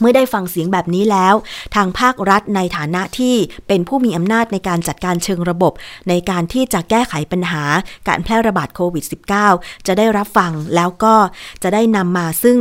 [0.00, 1.34] เมื่อได้ฟังเสียงแบบนี้แล้ว
[1.74, 3.34] ทางภาครัฐในฐานะที่
[3.68, 5.72] เป็นผู้มีอำนาจในการจัดการเชิงระบบ
[6.08, 7.62] ในการที่จะแก้ไขปัญหา
[8.08, 9.04] การแพร่ระบาดโควิด
[9.44, 11.14] -19 จะได้รับฟังแล้วก็
[11.62, 12.58] จะได้นำมาซึ่ง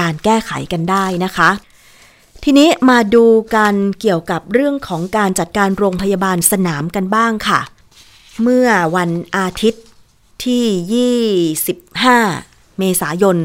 [0.00, 1.50] การแก้ไขกันได้นะคะ
[2.44, 7.60] ทีนี้มาดูกันเกี่ยวกับเรื่องของการจัดการโรงพยาบาลสนามกันบ้างค่ะ
[8.42, 9.84] เมื่อวันอาทิตย์
[10.44, 11.08] ที่
[11.56, 13.36] 25 เมษายน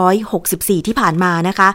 [0.00, 1.68] 2564 ที่ผ่านมานะคะ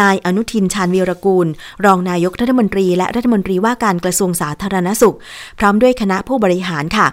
[0.00, 1.46] นายอนุทินชาญวีรกูล
[1.84, 5.16] รองนายกรัฐมนตรี และรัฐมนตรีว่าการกระทรวงสาธารณสุข
[5.58, 7.06] พร้อมด้วยคณะผู้บริหารค่ะ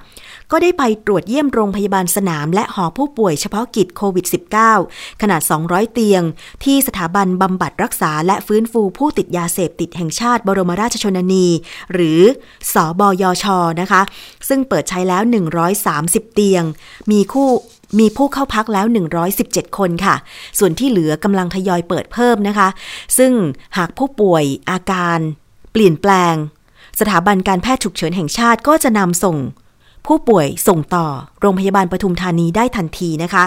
[0.51, 4.25] ก็ได้ไปตรวจเยี่ยมโรงพยาบาลสนาม และหอผู้ป่วยเฉพาะกิจโควิด
[4.73, 6.21] -19 ขนาด 200 เตียง
[6.63, 11.47] ที่สถาบันบำบัดรักษาและฟื้นฟูผู้ติดยาเสพติดแห่งชาติบรมราชชนนี
[11.93, 12.21] หรือ
[12.73, 13.45] สอบอยช
[13.81, 14.01] นะคะ
[14.47, 15.21] ซึ่งเปิดใช้แล้ว
[15.79, 16.63] 130 เตียง
[17.11, 17.49] มีคู่
[17.99, 18.85] มีผู้เข้าพักแล้ว
[19.31, 20.15] 117 คนค่ะ
[20.59, 22.67] ส่วนที่เหลือกำลังทยอยเปิดเพิ่มนะคะ
[23.17, 23.31] ซึ่ง
[23.77, 25.19] หากผู้ป่วยอาการ
[25.71, 26.35] เปลี่ยนแปลง
[26.99, 29.37] สถาบันการแพทย์ฉุกเฉินแห่งชาติก็จะนำส่ง
[30.07, 31.07] ผู้ป่วยส่งต่อ
[31.41, 33.45] โรงพยาบาลปทุมธานีได้ทันทีนะคะ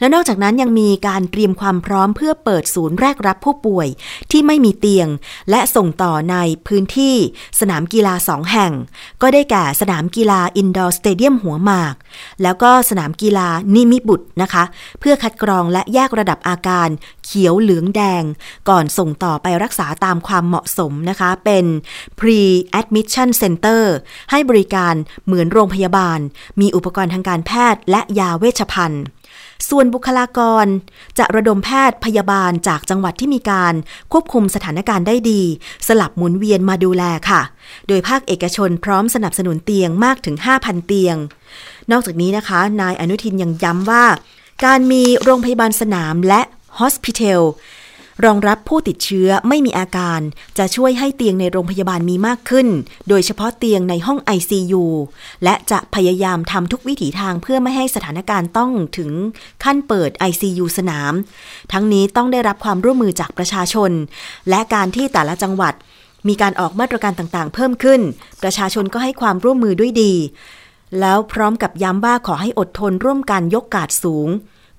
[0.00, 3.88] และนอกจากนั้นยังมีการเตรียมความพร้อมเพื่อเปิดศูนย์แรกรับผู้ป่วย
[4.30, 5.08] ที่ไม่มีเตียง
[5.50, 7.16] และส่งต่อในพื้นที่
[7.60, 8.72] สนามกีฬาสองแห่ง
[9.22, 11.94] ก็ได้แก่สนามกีฬาอินดอร์สเตเดียมหัวหมาก
[12.42, 14.64] แล้วก็สนามกีฬานิมิบุตรนะคะ
[15.00, 16.88] เพื่อคัดกรองและแยกระดับอาการ
[17.24, 18.22] เขียวเหลืองแดง
[18.68, 21.64] ก่อนส่งต่อไปรักษาตามความเหมาะสมนะคะ เป็น
[22.18, 22.40] pre
[22.80, 23.82] admission center
[24.30, 24.94] ให้บริการ
[25.26, 26.18] เหมือนโรงพยาบาล
[26.60, 29.02] มีอุปกรณ์ทางการแพทย์และยาเวชภัณฑ์
[29.68, 30.66] ส่วนบุคลากร
[31.18, 33.74] จะระดมแพทย์พยาบาลจากจังหวัดที่มีการ
[34.12, 35.42] ควบคุมสถานการณ์ได้ดี
[35.88, 37.42] สลับหมุนเวียนมาดูแลค่ะ
[37.88, 41.16] โดยภาคเอกชนพร้อมสนับสนุนเตียงมากถึง 5,000 เตียง
[41.90, 44.04] นอกจากนี้นะคะ นายอนุทินยังย้ำว่า
[44.64, 46.40] การมีโรงพยาบาลสนามและ
[46.78, 47.42] ฮอสพิเทล
[48.24, 50.20] รองรับผู้ติดเชื้อไม่มีอาการ
[50.58, 52.68] จะช่วยให้เตียงในโรงพยาบาลมีมากขึ้น
[53.08, 54.84] โดยเฉพาะเตียงในห้อง ICU
[55.44, 59.10] และจะพยายามทำทุกวิถีทางเพื่อไม่ให้สถานการณ์ต้องถึง
[59.64, 61.12] ขั้นเปิด ICU สนาม
[61.72, 63.90] ทั้งนี้ต้องได้รับความร่วมมือจากประชาชน
[64.48, 65.74] และการที่แต่ละจังหวัด
[66.28, 68.00] มีการออกมาตรการต่างๆ เพิ่มขึ้น
[68.42, 70.14] ประชาชนก็ให้ความร่วมมือด้วยดี
[71.00, 74.28] แล้วพร้อมกับย้ำว่าขอให้อดทนร่วมกันยกกาดสูง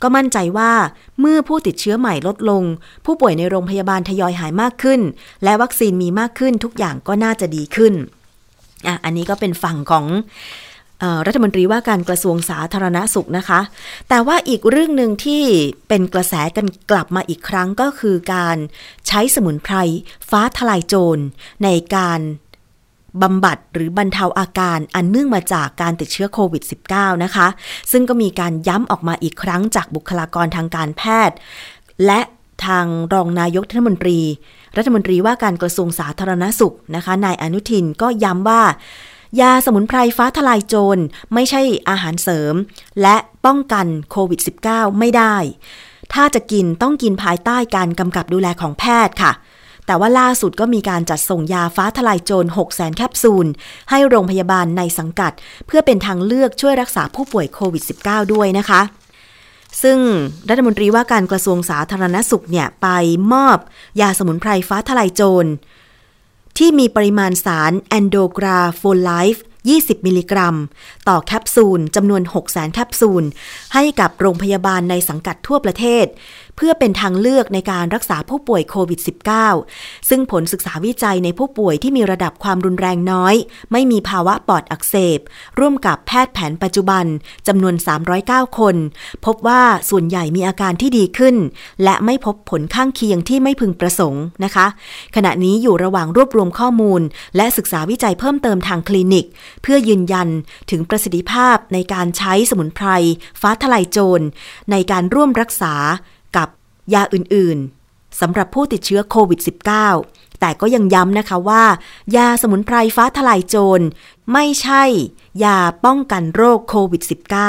[0.02, 0.72] ก็มั่นใจว่า
[1.20, 2.64] เมื่อผู้ติดเชื้อใหม่ลดลง
[3.06, 5.02] ผู้ป่วยในโรงพยาบาลทยอยหายมากขึ้น
[5.44, 7.94] และวัคซีนมีมากขึ้นทุกอย่างก็น่าจะดีขึ้น
[8.88, 10.06] อะอันนี้ก็เป็นฝั่งของ
[11.28, 13.60] รัฐมนตรีว่าการกระทรวงสาธารณสุขนะคะ
[14.10, 15.44] แต่ว่าอีกเรื่องหนึ่งที่
[15.88, 18.58] เป็นกระแสกันกลับมาอีกครั้งก็คือการ
[19.08, 19.76] ใช้สมุนไพร
[20.30, 21.24] ฟ้าทลายโจร
[21.64, 22.20] ในการ
[23.22, 27.48] บำบัดหรือบรรเทาอาการอันเนื่องมาจากการติดเชื้อโควิด -19 นะคะ
[27.92, 31.38] ซึ่งก็มีการย้ำออกมาอีกครั้งจากบุคลากรทางการแพทย์
[32.06, 32.22] และ
[32.66, 34.20] ทางรองนายกรัฐมนตรี
[34.78, 38.64] รัฐมนตรีว่าการกระทรวงสาธารณสุขนะคะ นายอนุทินก็ย้ำว่า
[39.42, 41.04] ยาสมุนไพรฟ้าทลายโจร
[41.34, 42.54] ไม่ใช่อาหารเสริม
[43.02, 45.36] และป้องกันโควิด -19 ไม่ได้
[46.14, 49.32] ถ้าจะกินต้องกินภายใต้การกำกับดูแลของแพทย์ค่ะ
[49.88, 53.48] แต่ว่าล่าสุดก็มีการจัดส่งยาฟ้าทลายโจร6 0แสนแคปซูล
[53.90, 55.32] ให้โรงพยาบาลในสังกัด
[55.68, 58.82] เพื่อเป็นทางเลือกช่วยรักษาผู้ป่วยโควิด -19 ด้วยนะคะ
[59.84, 60.00] ซึ่ง
[60.50, 62.88] รัฐมนตรีว่าการกระทรวงสาธารณสุขเนี่ยไป
[63.34, 63.58] มอบ
[64.02, 65.52] ยาสมุนไพรฟ้าทลายโจร
[66.58, 70.56] ที่มีปริมาณสารแอนโดรกราโฟไลด์20 มิลลิกรัม
[71.08, 73.24] ต่อแคปซูลจำนวน 6 0แสนแคปซูล
[73.74, 76.06] ให้กับโรงพยาบาลในสังกัดทั่วประเทศ
[76.58, 79.00] เพื่อเป็นทางเลือกในการรักษาผู้ป่วยโควิด
[79.54, 83.36] -19 ซึ่งผลศึกษาวิจัยในผู้ป่วยที่มีระดับความรุนแรงน้อย
[83.72, 85.20] ไม่มีภาวะปอดอักเสบ
[85.60, 87.06] ร่วมกับแพทย์แผนปัจจุบัน
[87.48, 87.76] จำนวน
[88.18, 88.76] 309 คน
[89.26, 91.36] พบว่าส่วนใหญ่มีอาการที่ดีขึ้น
[91.84, 94.68] และไม่พบผลข้างเคียงที่ไม่พึงประสงค์นะคะ
[95.16, 97.02] ขณะนี้อยู่ระหว่างรวบรวมข้อมูล
[97.36, 99.26] และศึกษาวิจัยเพิ่มเติมทางคลินิก
[99.62, 100.28] เพื่อยืนยัน
[100.72, 102.88] ถึงประสิทธิภาพในการใช้สมุนไพร
[103.42, 104.26] ฟ้าทลายโจร
[104.72, 105.76] ในการร่วมรักษา
[106.94, 109.40] ยาอื่นๆสำหรับผู้ติดเชื้อโควิด
[109.90, 111.64] -19 แต่ก็ยังย้ำนะคะว่า
[112.16, 113.86] ยาสมุนไพรฟ้าทลายโจร
[114.34, 114.84] ไม่ใช่
[115.44, 117.02] ยาป้องกันโรคโควิด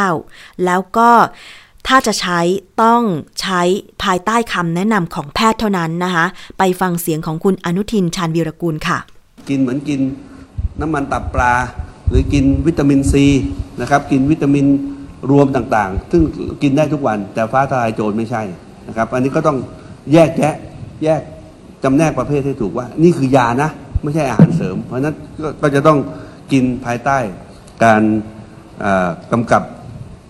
[0.09, 1.11] -19 แล้วก็
[1.87, 2.41] ถ้าจะใช้
[2.83, 3.03] ต้อง
[3.41, 3.61] ใช้
[4.03, 6.27] ภายใต้คำแนะนำของแพทย์เท่านั้นนะคะ
[6.59, 8.99] ไปฟังเสียงของคุณอนุทินชาญวีรกูลค่ะ
[9.49, 10.01] กินเหมือนกิน
[10.81, 11.53] น้ำมันตับปลา
[12.09, 13.27] หรือกินวิตามินซี
[13.81, 14.67] นะครับ กินวิตามิน
[15.31, 16.23] รวมต่างๆ ซึ่ง
[16.63, 18.43] กินได้ทุกวันแต่ฟ้าทลายโจรไม่ใช่
[18.89, 19.59] นะครับ อันนี้ก็ต้อง
[20.13, 20.55] แยกแยะ
[21.05, 21.21] แยก
[21.85, 23.71] จำแนกประเภทให้ถูกว่า นี่คือยานะ
[24.03, 25.15] ไม่ใช่อาหารเสริม เพราะนั้น
[25.63, 25.99] ก็จะต้อง
[26.53, 27.19] กินภายใต้
[27.85, 28.03] การ
[29.33, 29.63] กำกับ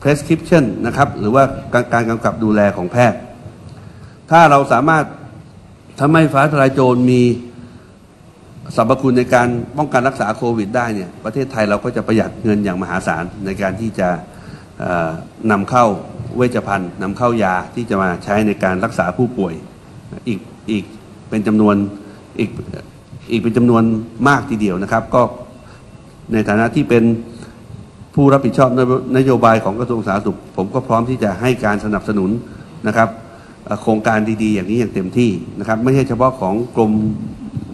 [0.02, 1.42] prescription นะครับ หรือว่า
[1.72, 3.18] การการกำกับดูแลของแพทย์
[4.30, 5.04] ถ้าเราสามารถ
[6.00, 7.22] ทำให้ฟ้าทลายโจรมี
[8.76, 14.08] สรรพคุณในการป้องกันรักษาโควิดได้เนี่ย ประเทศไทยเราก็จะประหยัดเงินอย่างมหาศาลในการที่จะ
[15.50, 15.86] นำเข้า
[16.36, 19.54] เวชภัณฑ์นำเข้ายาที่จะมาใช้ในการรักษาผู้ป่วย
[20.28, 20.84] อีกอีก
[21.28, 21.74] เป็นจำนวน
[22.40, 22.50] อีก
[23.30, 23.82] อีกเป็นจำนวน
[24.28, 25.22] มากทีเดียวนะครับ ก็
[26.32, 27.04] ในฐานะที่เป็น
[28.14, 28.70] ผู้รับผิดชอบ
[29.18, 32.30] นโยบายของกระทรวงสาธารณสุข ผมก็พร้อมที่จะให้การสนับสนุน
[32.86, 33.08] นะครับ
[33.82, 36.92] โครงการดีๆ อย่างนี้อย่างเต็มที่นะครับ ไม่ใช่เฉพาะของกรม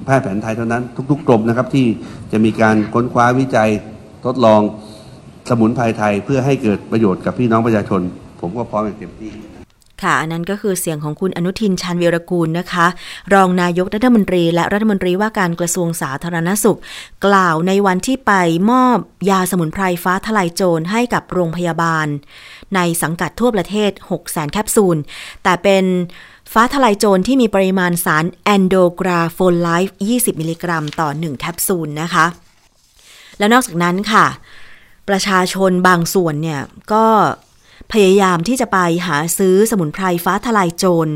[0.04, 1.86] แพทย์แผนไทยเท่านั้น ทุก ๆ กรมนะครับที่
[2.32, 3.70] จะมีการค้นคว้าวิจัย
[4.24, 4.60] ทดลอง
[5.48, 8.00] สมุนไพรไทยเพื่อให้เกิดประโยชน์กับพี่น้องประชาชน
[8.40, 9.32] ผมก็พร้อมอย่างเต็มที่
[10.02, 12.86] ค่ะอันนั้นก็คือเสียงของคุณอนุทินชาญวีรกูลนะคะ
[13.34, 16.78] รองนายกรัฐมนตรี และรัฐมนตรีว่าการกระทรวงสาธารณสุข
[17.26, 18.32] กล่าวในวันที่ไป
[18.70, 18.98] มอบ
[19.30, 22.06] ยาสมุนไพรฟ้าทะลายโจรให้กับโรงพยาบาล
[22.74, 24.96] ในสังกัดทั่วประเทศ6แสนแคปซูล
[25.42, 25.84] แต่เป็น
[26.52, 32.26] ฟ้าทะลายโจรที่มีปริมาณสารแอนโดรกราโฟไลด์ 20 มิลลิกรัม ต่อ 1 แคปซูลนะคะ
[33.38, 34.26] และนอกจากนั้นค่ะ
[35.08, 36.62] ประชาชนบางส่วนเนี่ย
[36.92, 37.06] ก็
[37.92, 41.12] พยายามที่จะไปหาซื้อสมุนไพรฟ้าทลายโจร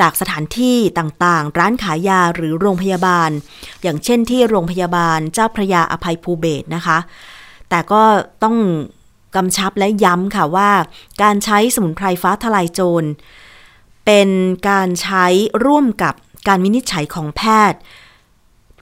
[0.00, 3.30] จากสถานที่ต่างๆ ร้านขายยาหรือโรงพยาบาล
[3.82, 6.98] อย่างเช่นที่โรงพยาบาลเจ้าพระยาอภัยภูเบศนะคะ
[7.68, 8.02] แต่ก็
[8.42, 8.56] ต้อง
[9.36, 10.70] กำชับและย้ำค่ะว่า
[11.22, 13.08] การใช้สมุนไพรฟ้าทลายโจร
[14.06, 14.28] เป็น
[14.68, 15.26] การใช้
[15.64, 16.14] ร่วมกับ
[16.48, 17.80] การวินิจฉัยของแพทย์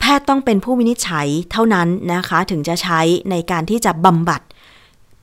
[0.01, 4.41] แพทย์ต้องเป็นผู้วินิจฉัยเท่านั้นนะคะ ถึงจะใช้ในการที่จะบำบัด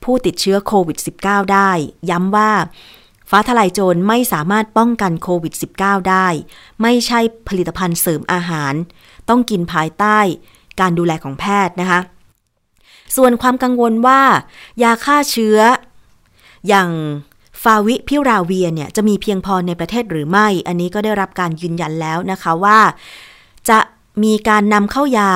[0.04, 1.70] ผู้ติดเชื้อโควิด -19 ได้
[2.10, 2.50] ย้ำว่า
[3.30, 6.26] ฟ้าทลายโจรไม่สามารถป้องกันโควิด -19 ได้
[6.82, 8.74] ไม่ใช่ผลิตภัณฑ์เสริมอาหาร
[9.28, 10.18] ต้องกินภายใต้
[10.80, 12.00] การดูแลของแพทย์นะคะ
[13.16, 14.20] ส่วนความกังวลว่า
[14.82, 15.58] ยาฆ่าเชื้อ
[16.68, 16.90] อย่าง
[17.62, 22.78] ฟาวิพิราเวียเนี่ยจะมีเพียงพอในประเทศหรือไม่ อันนี้ก็ได้รับการยืนยันแล้วนะคะว่า
[23.68, 23.78] จะ
[24.24, 25.30] มีการนำเข้ายา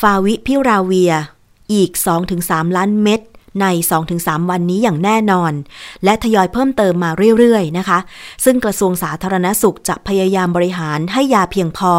[0.00, 1.12] ฟาวิพิราเวีย
[1.72, 1.90] อีก
[2.34, 3.20] 2-3 ล้านเม็ด
[3.62, 3.66] ใน
[4.08, 5.52] 2-3 วันนี้อย่างแน่นอน
[6.04, 7.98] และทยอยเพิ่มเติมมาเรื่อย ๆ นะคะ
[8.44, 11.92] ซึ่งกระทรวงสาธารณสุขจะพยายามบริหารให้ยาเพียงพอ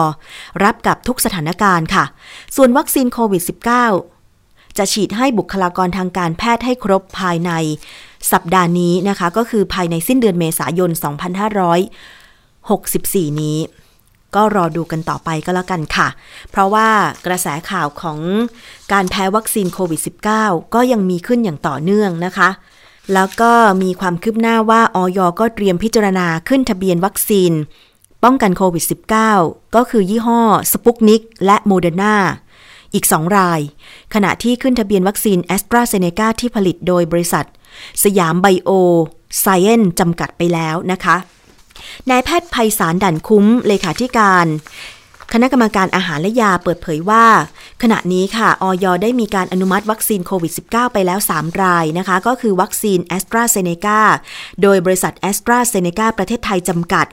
[0.64, 2.06] รับกับทุกสถานการณ์ค่ะ
[2.56, 3.44] ส่วนวัคซีนโควิด
[4.10, 7.52] -19 จะฉีดให้บุคลากรทางการแพทย์ให้ครบภายใน
[8.32, 10.92] สัปดาห์นี้นะคะ ก็คือภายในสิ้นเดือนเมษายน
[12.56, 13.58] 2564 นี้
[14.36, 16.08] ก็รอดูกันต่อไปก็แล้วกันค่ะ
[16.52, 16.88] เพราะว่า
[17.26, 18.20] กระแสข่าวของ
[18.92, 20.02] การแพ้วัคซีนโควิด
[20.38, 22.50] -19 ก็ยังมีขึ้นอย่างต่อเนื่องนะคะ
[23.14, 23.52] แล้วก็
[23.84, 27.52] มีความคืบหน้าว่าอย.ก็เตรียมพิจารณาขึ้นทะเบียนวัคซีน
[28.24, 28.86] ป้องกันโควิด
[29.30, 32.16] -19 ก็คือยี่ห้อสปุตนิกและโมเดอร์นา
[32.94, 33.60] อีก 2 ราย
[34.14, 37.46] ขณะที่ขึ้นทะเบียนวัคซีนแอสตราเซเนกาที่ผลิตโดยบริษัท
[38.04, 38.70] สยามไบโอ
[39.40, 41.16] ไซเอนซ์จำกัดไปแล้วนะคะ
[42.10, 44.48] นายแพทย์ไพศาล ดั่นคุ้มเลขาธิการ
[45.34, 47.26] คณะกรรมการอาหารและยาเปิดเผยว่า
[47.82, 54.00] ขณะนี้ค่ะอย.ได้มีการอนุมัติวัคซีนโควิด -19 ไปแล้ว 3 รายนะคะ ก็คือวัคซีนแอสตราเซเนกา
[54.62, 57.06] โดยบริษัทแอสตราเซเนกาประเทศไทยจำกัด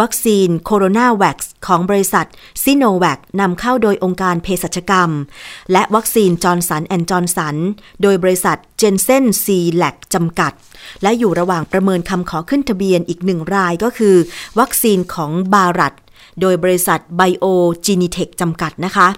[0.00, 2.26] วัคซีนโคโรนาแว็กซ์ของบริษัท
[2.62, 5.10] ซิโนแวคนำเข้าโดยองค์การเภสัชกรรม
[5.72, 7.56] และวัคซีนจอห์นสันแอนด์จอห์นสัน
[8.02, 10.52] โดยบริษัทแจนเซ่น-ซีแลกจำกัด
[11.02, 14.16] และอยู่ระหว่างประเมินคำขอขึ้นทะเบียนอีกหนึ่งรายก็คือ
[14.58, 15.94] วัคซีนของบารัต
[16.40, 19.08] โดยบริษัทไบโอเจเนเทคจำกัดนะคะ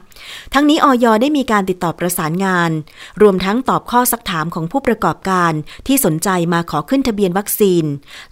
[0.54, 2.70] ทั้งนี้อย.ได้มีการติดต่อประสานงาน
[3.22, 5.52] รวมทั้งตอบข้อซักถามของผู้ประกอบการ
[5.86, 7.84] ที่สนใจมาขอขึ้นทะเบียนวัคซีน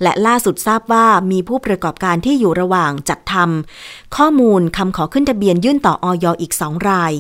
[0.02, 6.26] และล่าสุดทราบว่ามีผู้ประกอบการที่อยู่ระหว่างจัดทำข้อมูลคำขอขึ้นทะเบียนยื่นต่ออย.
[6.40, 7.12] อีก 2 ราย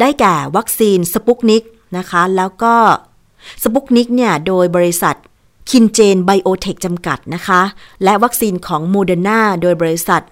[0.00, 1.64] ได้แก่วัคซีนสปุตนิก
[1.96, 2.74] นะคะ แล้วก็
[3.62, 5.16] สปุตนิกเนี่ยโดยบริษัท
[5.70, 7.62] คินเจนไบโอเทคจำกัดนะคะ
[8.04, 10.22] และวัคซีนของโมเดอร์นาโดยบริษัท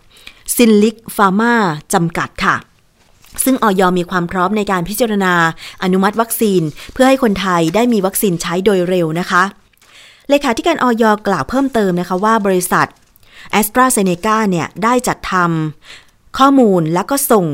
[0.56, 1.54] ซิลลิค ฟาร์มา
[1.94, 2.56] จำกัดค่ะ
[3.44, 3.82] ซึ่งอย.
[3.98, 5.34] มีความพร้อมในการพิจารณา
[5.82, 9.42] อนุมัติวัคซีน เพื่อให้คนไทยได้มีวัคซีนใช้โดยเร็วนะคะ
[10.28, 11.04] เลขาธิการอย.
[11.26, 12.86] กล่าวเพิ่มเติมนะคะว่าบริษัท
[13.50, 17.46] แอสตราเซเนกาเนี่ยได้จัดทำข้อมูลแล้วก็ส่ง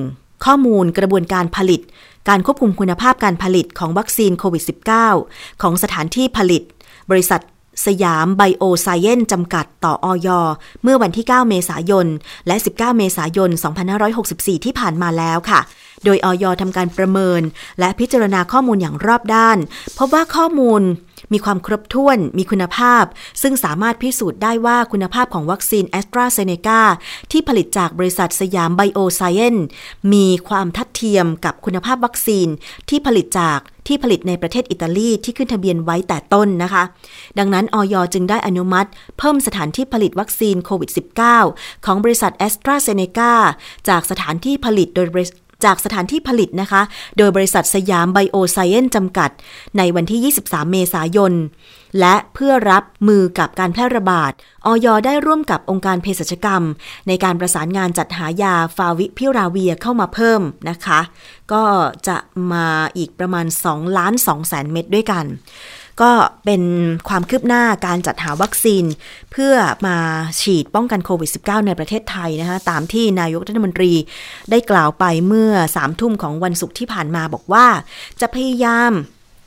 [0.45, 1.81] ข้อมูลกระบวนการผลิต
[2.29, 4.65] การควบคุมคุณภาพการผลิตของวัคซีนโควิด
[5.13, 6.63] -19 ของสถานที่ผลิต
[7.11, 7.41] บริษัท
[7.87, 10.29] สยามไบโอไซเอนจำกัดต่อออย
[10.83, 12.07] เมื่อวันที่ 9 เมษายน
[12.47, 13.51] และ 19 เมษายน
[14.07, 15.61] 2564 ที่ผ่านมาแล้วค่ะ
[16.05, 17.43] โดยออยทำการประเมิน
[17.81, 19.59] และพิจารณาข้อมูลอย่างรอบด้าน
[19.99, 20.83] พบว่าข้อมูล
[21.33, 23.05] มีความครบถ้วน มีคุณภาพ
[23.43, 26.81] ซึ่งสามารถพิสูจน์ได้ว่าคุณภาพของวัคซีนแอสตราเซเนกา
[27.31, 29.57] ที่ผลิตจากบริษัทสยามไบโอไซเอนซ์
[30.13, 32.49] มีความทัดเทียมกับคุณภาพวัคซีน
[32.89, 36.83] ที่ผลิตจากที่ผลิตในประเทศอิตาลีที่ขึ้นทะเบียนไว้แต่ต้นนะคะ
[37.39, 37.95] ดังนั้นอย.
[38.15, 38.89] จึงได้อนุมัติ
[39.19, 40.91] เพิ่มสถานที่ผลิตวัคซีนโควิด
[41.37, 43.33] -19 ของบริษัทแอสตราเซเนกา
[43.89, 45.07] จากสถานที่ผลิตโดย
[45.65, 46.83] จากสถานที่ผลิตนะคะ
[47.19, 49.31] โดยบริษัทสยามไบโอไซเอนจำกัด
[49.79, 51.33] ในวันที่ 23 เมษายน
[52.01, 54.33] และเพื่อรับมือกับการแพร่ระบาด
[54.67, 56.63] ออยได้ร่วมกับองค์การเภสัชกรรม
[57.09, 60.41] ในการประสานงานจัดหายาฟาวิพิราเวียเข้ามาเพิ่ม
[60.71, 61.01] นะคะ
[61.53, 61.65] ก็
[62.09, 62.17] จะ
[62.53, 65.25] มาอีกประมาณ 2 ล้าน2แสนเม็ดด้วยกัน
[66.03, 66.13] ก็
[66.45, 66.63] เป็น
[67.09, 68.85] ความคืบหน้าการจัดหาวัคซีน
[69.33, 69.55] เพื่อ
[69.87, 69.97] มา
[70.41, 73.93] ฉีดป้องกันโควิด -19 ในประเทศไทยนะคะตามที่นายกรัฐมนตรี
[74.51, 77.67] ได้กล่าวไปเมื่อสามทุ่มของวันศุกร์ที่ผ่านมาบอกว่า
[78.21, 78.93] จะพยายาม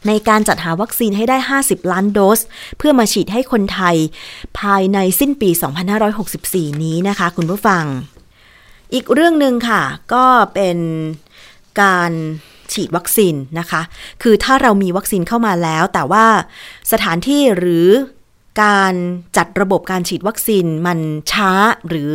[0.07, 2.39] ในการจัดหาวัคซีนให้ได้ 50 ล้านโดส
[2.77, 3.95] เพื่อมาฉีดให้คนไทย
[4.59, 5.49] ภายในสิ้นปี
[6.15, 7.83] 2564 นี้นะคะคุณผู้ฟัง
[8.93, 9.83] อีกเรื่องหนึ่งค่ะ
[10.13, 10.77] ก็เป็น
[11.81, 12.11] การ
[12.73, 13.81] ฉีดวัคซีนนะคะ
[14.23, 16.25] คือถ้าเรามีวัคซีนเข้ามาแล้ว แต่ว่า
[16.91, 17.87] สถานที่หรือ
[18.63, 18.93] การ
[19.37, 20.99] จัดระบบการฉีดวัคซีนมัน
[21.31, 21.51] ช้า
[21.89, 22.13] หรือ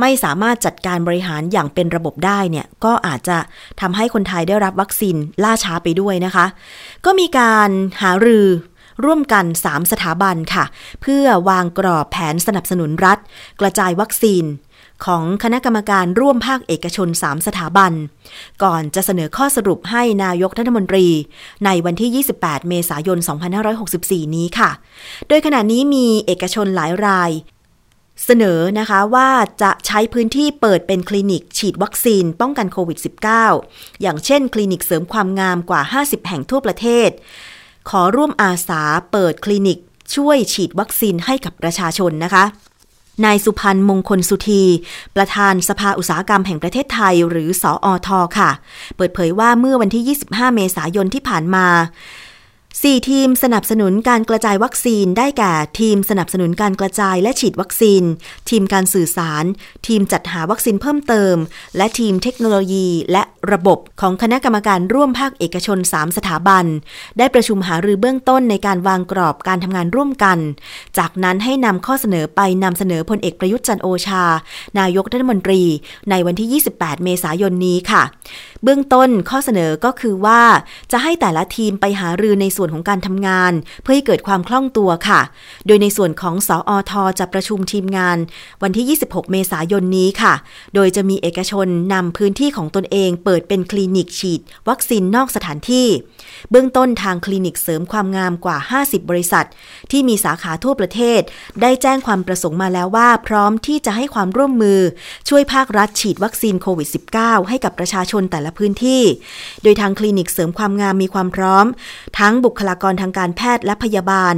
[0.00, 3.38] ไม่สามารถจัดการบริหารอย่างเป็นระบบได้เนี่ยก็อาจจะ
[3.80, 6.46] ทำให้คนไทยได้รับวัคซีนล่าช้าไปด้วยนะคะ
[7.04, 7.70] ก็มีการ
[8.02, 8.46] หารือ
[9.04, 10.64] ร่วมกัน 3 สถาบันค่ะ
[11.02, 13.18] เพื่อวางกรอบแผนสนับสนุนรัฐ
[13.60, 14.44] กระจายวัคซีน
[15.04, 17.92] ของคณะกรรมการร่วมภาคเอกชน 3 สถาบัน
[18.62, 21.06] ก่อนจะเสนอข้อสรุปให้นายกรัฐมนตรี
[21.64, 23.18] ในวันที่ 28 เมษายน
[23.76, 24.70] 2564 นี้ค่ะ
[25.28, 27.30] โดยขณะนี้มีเอกชนหลายราย
[28.24, 29.28] เสนอนะคะว่า
[29.62, 32.98] จะใช้พื้นที่เปิดเป็นคลินิกฉีดวัคซีนป้องกันโควิด
[33.48, 37.10] -19 อย่างเช่นคลินิกเสริมความงามกว่า 50 แห่งทั่วประเทศ
[37.90, 38.82] ขอร่วมอาสา
[39.12, 39.78] เปิดคลินิก
[40.14, 42.44] ช่วยฉีดวัคซีนให้กับประชาชนนะคะ
[43.24, 44.62] นายสุพันธ์มงคลสุธี
[45.16, 48.50] ประธานสภาอุตสาหกรรมแห่งประเทศไทยหรือสออทค่ะ
[48.96, 51.66] เปิดเผยว่าเมื่อวันที่ 25 เมษายนที่ผ่านมา
[52.82, 58.02] 4 ทีมสนับสนุนการกระจายวัคซีนได้แก่ทีมสนับสนุนการกระจายและฉีดวัคซีน
[58.50, 59.44] ทีมการสื่อสาร
[59.86, 61.36] ทีมจัดหาวัคซีนเพิ่มเติม
[61.76, 66.64] และทีมเทคโนโลยีและระบบของคณะกรรมการร่วมภาคเอกชน 3 สถาบัน
[67.18, 70.38] ได้ประชุมหารือเบื้องต้นในการวางกรอบการทำงานร่วมกัน
[70.98, 74.24] จากนั้นให้นำข้อเสนอไปนำเสนอพลเอกประยุทธ์จันโอชา
[74.78, 75.62] นายกรัฐมนตรี
[76.10, 78.02] ในวันที่ 28 เมษายนนี้ค่ะ
[78.62, 80.40] เบื้องต้นข้อเสนอก็คือว่า
[80.92, 83.52] จะให้แต่ละทีมไปหารือในส่วนของการทำงาน
[83.82, 85.20] เพื่อให้เกิดความคล่องตัวค่ะ
[85.66, 88.18] โดยในส่วนของสออทจะประชุมทีมงาน
[88.62, 90.34] วันที่ 26 เมษายนนี้ค่ะ
[90.74, 95.88] โดยจะมีเอกชนนำพื้นที่ของตนเอง เปิดเป็นคลินิกฉีด วัคซีนนอกสถานที่
[96.50, 99.46] เบื้องต้นทางคลินิกเสริมความงามกว่า 50 บริษัท
[99.90, 101.20] ที่มีสาขาทั่วประเทศ
[101.62, 104.80] ได้แจ้งความประสงค์มาแล้วว่า พร้อมที่จะให้ความร่วมมือ
[105.28, 109.02] ช่วยภาครัฐฉีดวัคซีนโควิด -19 ให้กับประชาชนแต่ละพื้นที่
[109.62, 111.66] โดยทางคลินิกเสริมความงามมีความพร้อม
[112.18, 114.34] ทั้งบุคลากรทางการแพทย์และพยาบาล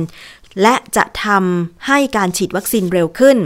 [0.62, 3.38] และจะทำให้การฉีดวัคซีนเร็วขึ้น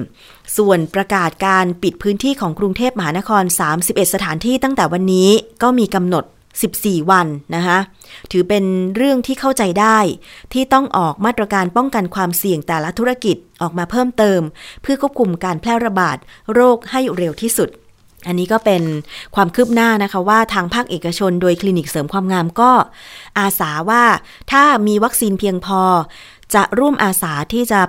[0.56, 3.44] ส่วนประกาศการปิดพื้นที่ของกรุงเทพมหานคร
[3.78, 5.30] 31 สถานที่ตั้งแต่วันนี้
[5.62, 6.24] ก็มีกำหนด
[6.68, 7.78] 14 วันนะคะ
[8.32, 8.64] ถือเป็น
[8.96, 9.98] เรื่องที่เข้าใจได้
[10.52, 14.40] ที่ต้องออกมาตรการป้องกันความเสี่ยงแต่ละธุรกิจออกมาเพิ่มเติม
[14.82, 16.16] เพื่อควบคุมการแพร่ระบาด
[16.52, 17.68] โรคให้เร็วที่สุด
[18.26, 18.82] อันนี้ก็เป็น
[19.34, 22.72] ความคืบหน้านะคะว่าทางภาคเอกชนโดยคลินิกเสริมความงามก็
[23.38, 24.04] อาสาว่า
[24.52, 25.82] ถ้ามีวัคซีนเพียงพอ
[26.54, 27.80] จะร่วมอาสาที่จะ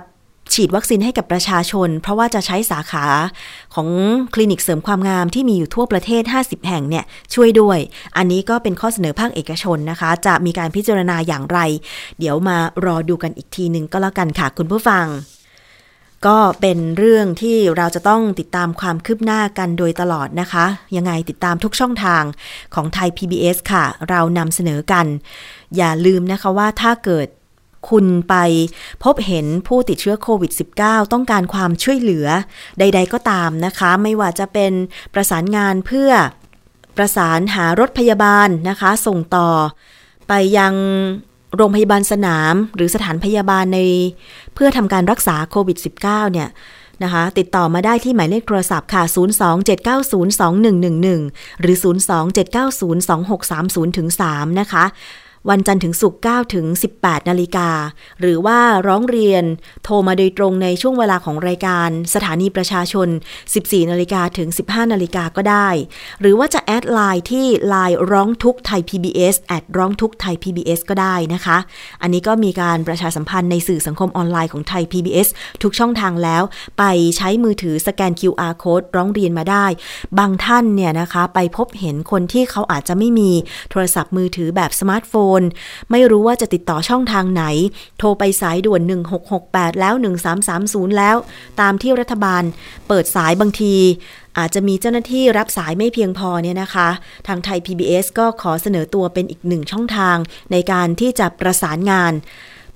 [0.54, 3.06] ฉีดวัคซีนให้กับประชาชน เพราะว่าจะใช้สาขา
[3.74, 3.88] ของ
[4.34, 7.78] คลินิกเสริมความงามที่มีอยู่ทั่วประเทศ 50 แห่งเนี่ยช่วยด้วย
[8.16, 11.58] อันนี้ก็เป็นข้อเสนอภาคเอกชนนะคะ จะมีการพิจารณาอย่างไร
[12.18, 15.04] เดี๋ยวมารอดูกันอีกทีหนึ่งก็แล้วกันค่ะคุณผู้ฟัง
[16.26, 22.22] ก็เป็นเรื่องที่เราจะต้องติดตามความคืบหน้ากันโดยตลอดนะคะ ยังไงติดตามทุกช่องทาง
[22.74, 25.06] ของไทย PBS ค่ะ เรานำเสนอกัน
[25.76, 27.28] อย่าลืมนะคะว่าถ้าเกิด
[27.90, 28.34] คุณไป
[29.04, 32.26] พบเห็นผู้ติดเชื้อโควิด -19 ต้องการความช่วยเหลือ
[32.78, 34.72] ใด ๆ ก็ตามนะคะ ไม่ว่าจะเป็น
[35.14, 36.10] ประสานงานเพื่อ
[36.96, 39.50] ประสานหารถพยาบาลนะคะ ส่งต่อ
[40.28, 40.74] ไปยัง
[41.56, 43.80] โรงพยาบาลสนาม หรือสถานพยาบาลใน
[44.54, 46.48] เพื่อทำการรักษาโควิด -19 เนี่ย
[47.02, 51.76] นะคะติดต่อมาได้ที่หมายเลขโทรศัพท์ค่ะ 027902111 หรือ
[53.86, 54.84] 027902630ถึง3นะคะ
[55.50, 56.66] วันจันทร์ถึงศุกร์9ถึง
[56.98, 57.68] 18 นาฬิกา
[58.20, 59.44] หรือว่าร้องเรียน
[59.84, 63.08] โทรมาโดยตรงในช่วงเวลาของรายการ สถานีประชาชน
[63.48, 65.68] 14 นาฬิกาถึง 15 นาฬิกาก็ได้
[66.20, 71.58] หรือว่าจะแอดไลน์ที่ไลน์ร้องทุกไทย PBS แอดร้องทุกไทย PBS ก็ได้นะคะ
[72.02, 75.28] อันนี้ก็มีการประชาสัมพันธ์ในสื่อสังคมออนไลน์ของไทย PBS
[75.62, 76.42] ทุกช่องทางแล้ว
[76.78, 76.84] ไป
[77.16, 79.66] ใช้มือถือสแกน QR code ร้องเรียนมาได้
[80.18, 83.30] บางท่านเนี่ยนะคะไปพบเห็นคนที่เขาอาจจะไม่มี
[83.70, 85.33] โทรศัพท์มือถือแบบสมาร์ทโฟน
[85.90, 87.44] ไม่รู้ว่าจะติดต่อช่องทางไหน
[87.98, 88.82] โทรไปสายด่วน
[89.30, 89.94] 1668 แล้ว
[90.46, 91.16] 1330 แล้ว
[91.60, 92.42] ตามที่รัฐบาล
[92.88, 93.76] เปิดสายบางที
[94.38, 96.88] อาจจะมีเจ้าหน้าที่รับสายไม่เพียงพอเนี่ยนะคะ
[97.26, 100.16] ทางไทย PBS ก็ขอเสนอตัวเป็นอีกหนึ่งช่องทาง
[100.52, 102.12] ในการที่จะประสานงาน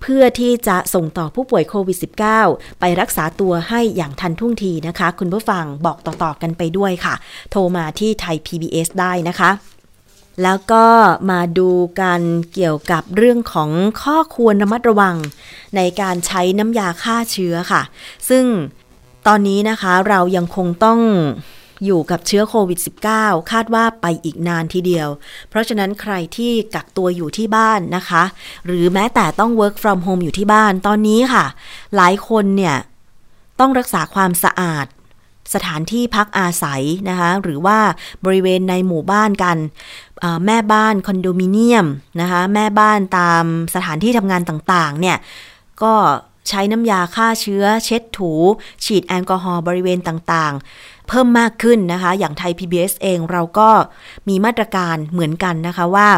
[0.03, 1.99] เพื่อที่จะส่งต่อผู้ป่วยโควิด
[2.39, 7.15] -19 ไปรักษาตัวให้อย่างทันท่วงทีนะคะ คุณผู้ฟังบอกต่อ ๆ กันไปด้วยค่ะ
[7.51, 9.51] โทรมาที่ไทย PBS ได้นะคะ
[10.43, 10.87] แล้วก็
[11.31, 11.71] มาดู
[12.01, 12.21] กัน
[12.55, 13.71] เกี่ยวกับเรื่องของ
[14.03, 15.17] ข้อควรระมัดระวัง
[15.77, 17.83] ในการใช้น้ำยาฆ่าเชื้อค่ะ
[18.29, 18.45] ซึ่ง
[19.27, 21.01] ตอนนี้นะคะเรายังคงต้อง
[21.85, 22.79] อยู่กับเชื้อโควิด
[23.15, 25.09] -19 คาดว่าไปอีกนานทีเดียว
[25.49, 28.23] เพราะฉะนั้นใครที่กักตัวอยู่ที่บ้านนะคะ
[28.67, 31.45] หรือแม้แต่ต้อง work from home อยู่ที่บ้านตอนนี้ค่ะ
[31.97, 32.77] หลายคนเนี่ย
[33.61, 34.87] ต้องรักษาความสะอาด
[35.55, 37.79] สถานที่พักอาศัยนะคะ หรือว่า
[38.25, 39.57] บริเวณในหมู่บ้านกัน
[40.47, 41.87] แม่บ้านคอนโดมิเนียม
[42.21, 45.17] นะคะแม่บ้านตามสถานที่ทำงานต่างๆเนี่ย
[45.83, 45.95] ก็
[46.49, 48.33] ใช้น้ำยาฆ่าเชื้อ เช็ดถู
[48.85, 53.71] ฉีดแอลกอฮอล์บริเวณต่างๆ เพิ่มมากขึ้นนะคะ อย่างไทย PBS เองเราก็
[54.29, 56.09] มีมาตรการเหมือนกันนะคะว่า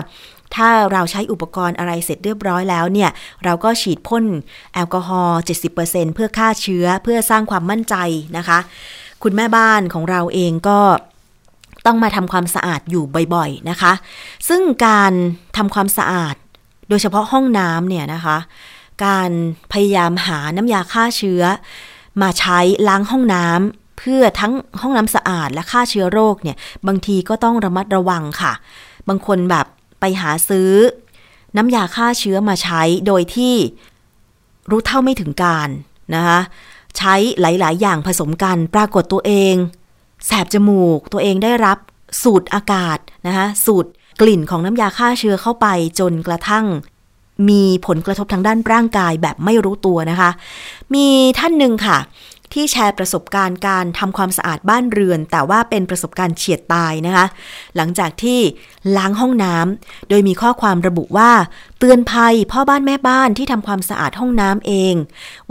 [0.57, 3.11] ถ้าเราใช้อุปกรณ์อะไรเสร็จเรียบร้อยแล้วเนี่ย
[3.45, 4.24] เราก็ฉีดพ่น
[4.74, 5.41] แอลกอฮอล์
[5.77, 7.97] 70%เพื่อฆ่าเชื้อเพื่อสร้างความมั่นใจ
[8.37, 8.59] นะคะ
[9.22, 10.81] คุณแม่บ้านของเราเองก็
[11.87, 13.05] ต้องมาทำความสะอาดอยู่
[13.35, 13.93] บ่อยๆนะคะ
[14.49, 15.12] ซึ่งการ
[15.57, 16.35] ทำความสะอาด
[16.89, 18.37] โดยเฉพาะห้องน้ำเนี่ยนะคะ
[19.05, 19.31] การ
[19.72, 21.43] พยายามหาน้ำยาฆ่าเชื้อ
[22.22, 22.59] มาใช้
[22.89, 26.57] ล้างห้องน้ำเพื่อทั้งห้องน้ำสะอาดและฆ่าเชื้อโรคเนี่ย
[26.87, 28.53] บางทีก็ต้องระมัดระวังค่ะ
[29.09, 29.66] บางคนแบบ
[30.01, 30.70] ไปหาซื้อ
[31.57, 33.55] น้ำยาฆ่าเชื้อมาใช้โดยที่
[34.70, 35.68] รู้เท่าไม่ถึงการ
[36.14, 36.41] นะคะ
[36.99, 39.55] ใช้หลาย ๆ อย่างผสมกัน ปรากฏตัวเอง
[40.27, 41.79] แสบจมูก ตัวเองได้รับ
[42.23, 43.87] สูดอากาศนะคะสูด
[44.21, 45.66] กลิ่นของน้ำยาฆ่าเชื้อเข้าไป
[46.01, 46.66] จนกระทั่ง
[47.49, 50.31] มีผลกระทบทางด้านร่างกายแบบไม่รู้ตัวนะคะ
[50.95, 51.07] มี
[51.39, 51.99] ท่านหนึ่งค่ะ
[52.53, 57.27] ที่แชร์ประสบการณ์การทำความสะอาดบ้านเรือน แต่ว่าเป็นประสบการณ์เฉียดตายนะคะ
[57.77, 58.41] หลังจากที่
[58.97, 61.31] ล้างห้องน้ำโดยมีข้อความระบุว่า
[61.79, 64.95] เตือนภัยพ่อบ้านแม่บ้านที่ทำความสะอาดห้องน้ำเอง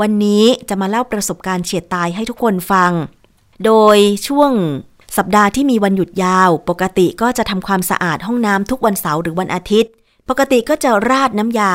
[0.02, 2.92] วันนี้จะมาเล่าประสบการณ์เฉียดตายให้ทุกคนฟัง
[3.66, 3.98] โดย
[4.28, 4.52] ช่วง
[5.18, 9.92] สัปดาห์ที่มีวันหยุดยาว ปกติก็จะทำความสะอาดห้องน้ำทุกวันเสาร์หรือวันอาทิตย์
[10.30, 11.74] ปกติก็จะราดน้ำยา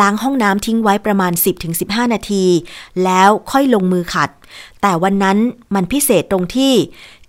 [0.00, 1.32] ล้างห้องน้ำทิ้งไว้ประมาณ
[1.72, 2.44] 10-15 นาที
[3.04, 4.30] แล้วค่อยลงมือขัด
[4.82, 5.38] แต่วันนั้น
[5.74, 6.74] มันพิเศษตรงที่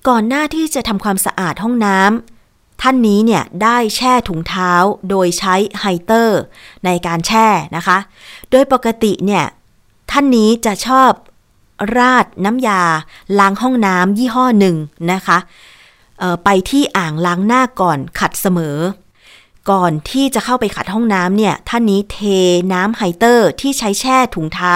[0.07, 4.71] ก่อนหน้าที่จะทำความสะอาดห้องน้ำท่านนี้เนี่ยได้แช่ถุงเท้า
[5.09, 6.39] โดยใช้ไฮเตอร์
[6.85, 7.97] ในการแช่นะคะ
[8.51, 9.45] โดยปกติเนี่ย
[10.11, 11.11] ท่านนี้จะชอบ
[11.97, 12.81] ราดน้ำยา
[13.39, 14.75] ล้างห้องน้ำยี่ห้อหนึ่ง
[15.11, 15.37] นะคะ
[16.43, 18.77] ไปที่อ่างล้างหน้าก่อนขัดเสมอ
[19.71, 22.17] ก่อนที่จะเข้าไปขัดห้องน้ำเนี่ยท่านนี้เท
[22.73, 24.73] น้ำไฮเตอร์ที่ใช้แช่ถุงเท้า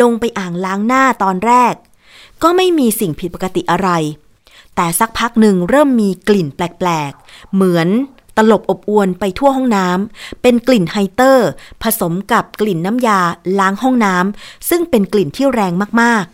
[0.00, 1.74] ลงไปอ่างล้างหน้าตอนแรก
[2.42, 3.88] ก็ไม่มีสิ่งผิดปกติอะไร
[4.76, 7.88] แต่สักพักหนึ่งเริ่มมีกลิ่นแปลกๆ เหมือน
[8.36, 11.48] ตลบอบอวนไปทั่วห้องน้ำ เป็นกลิ่นไฮเตอร์
[11.82, 13.20] ผสมกับกลิ่นน้ำยา
[13.58, 15.72] ล้างห้องน้ำ ซึ่งเป็นกลิ่นที่แรง
[16.02, 16.24] มาก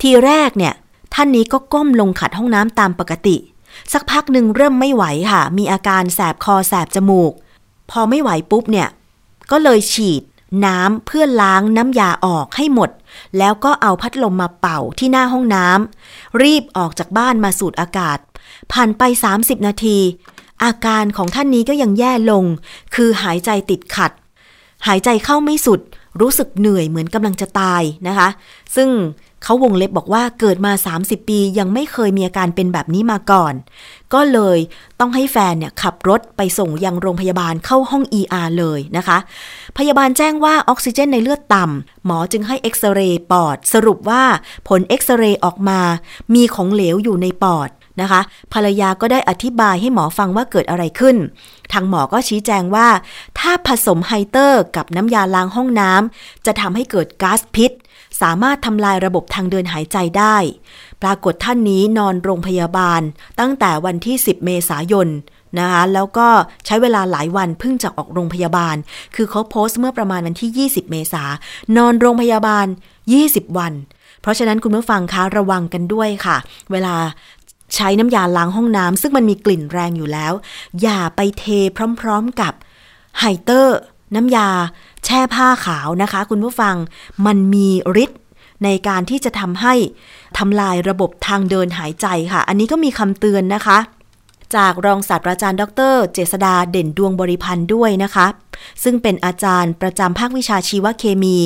[0.00, 0.74] ทีแรกเนี่ย
[1.14, 3.36] ท่านนี้ก็ก้มลงขัดห้องน้ำตามปกติ
[3.92, 7.32] สักพักหนึ่งเริ่มไม่ไหวค่ะ มีอาการแสบคอแสบจมูก
[7.90, 8.88] พอไม่ไหวปุ๊บเนี่ย
[9.50, 10.22] ก็เลยฉีด
[10.66, 12.90] น้ำเพื่อล้างน้ำยาออกให้หมด
[13.38, 18.18] แล้วก็เอาพัดลมมาเป่าที่หน้าห้องน้ำรีบออกจากบ้านมาสูดอากาศ
[18.72, 19.02] ผ่านไป
[19.34, 19.98] 30 นาที
[20.64, 22.44] อาการของท่านนี้ก็ยังแย่ลง
[22.94, 24.12] คือหายใจติดขัด
[24.86, 25.80] หายใจเข้าไม่สุด
[26.20, 28.28] รู้สึกเหนื่อยเหมือนกำลังจะตายนะคะ
[28.76, 28.88] ซึ่ง
[29.42, 30.72] เขาวงเล็บบอกว่าเกิดมา
[31.02, 33.54] 30 ปียังไม่เคยมีอาการเป็นแบบนี้มาก่อน
[34.14, 34.58] ก็เลย
[35.00, 39.18] ต้องให้แฟนเนี่ยขับรถไปส่งยังโรงพยาบาลเข้าห้อง ER เลยนะคะ
[39.78, 44.22] พยาบาลแจ้งว่าออกซิเจนในเลือดต่ำหมอจึงให้เอ็กซเรย์ปอด สรุปว่า
[44.68, 45.80] ผลเอ็กซเรย์ออกมา
[46.34, 47.70] มีของเหลวอยู่ในปอด
[48.00, 48.20] นะคะ
[48.52, 51.16] ภรรยาก็ได้อธิบายให้หมอฟังว่าเกิดอะไรขึ้น
[51.72, 52.88] ทางหมอก็ชี้แจงว่า
[53.38, 57.70] ถ้าผสมไฮเตอร์กับน้ำยาล้างห้องน้ำจะทำให้เกิดก๊าซพิษ
[58.22, 60.36] สามารถทำลายระบบทางเดินหายใจได้
[61.02, 63.00] ปรากฏท่านนี้นอนโรงพยาบาล
[63.40, 65.08] ตั้งแต่วันที่ 10 เมษายน
[65.58, 66.28] นะคะแล้วก็
[66.66, 68.76] ใช้เวลาหลายวันเพิ่งจะออกโรงพยาบาล
[69.14, 71.22] คือเขาโพสต์เมื่อประมาณวันที่ 20 เมษา
[71.76, 72.66] นอนโรงพยาบาล
[73.12, 73.72] 20 วัน
[74.20, 76.36] เพราะฉะนั้นคุณผู้ฟังคะระวังกันด้วยค่ะ
[76.72, 76.94] เวลา
[77.74, 80.32] ใช้น้ำยาล้างห้องน้ำซึ่งมันมีกลิ่นแรงอยู่แล้ว
[80.82, 81.44] อย่าไปเท
[82.00, 82.52] พร้อม ๆกับ
[83.18, 83.78] ไฮเตอร์
[84.14, 84.48] น้ำยา
[85.04, 86.74] แช่ผ้าขาวนะคะ คุณผู้ฟัง
[87.26, 87.68] มันมี
[88.04, 88.20] ฤทธิ์
[88.64, 89.74] ในการที่จะทำให้
[90.38, 93.78] ทำลายระบบทางเดินหายใจค่ะ อันนี้ก็มีคำเตือนนะคะ
[94.56, 98.26] จากรองศาสตราจารย์ ดร เจษดาเด่นดวงบริพันธ์ด้วยนะคะ
[98.82, 101.36] ซึ่งเป็นอาจารย์ประจำภาควิชาชีวเคมี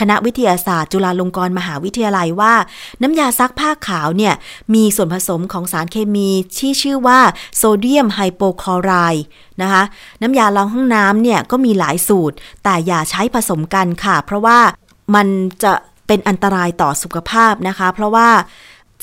[0.00, 2.54] คณะวิทยาศาสตร์ จุฬาลงกรณ์มหาวิทยาลัยว่า
[3.02, 4.34] น้ำยาซักผ้าขาวเนี่ย
[4.74, 7.20] มีส่วนผสมของสารเคมีที่ชื่อว่า
[7.56, 9.24] โซเดียมไฮโปคลอไรด์
[9.62, 9.82] นะคะ
[10.22, 14.58] น้ำยาล้างห้องน้ำเนี่ยก็มีหลายสูตร แต่อย่าใช้ผสมกันค่ะ เพราะว่า
[15.14, 15.26] มัน
[15.62, 15.72] จะ
[16.06, 18.28] เป็นอันตรายต่อสุขภาพนะคะ เพราะว่า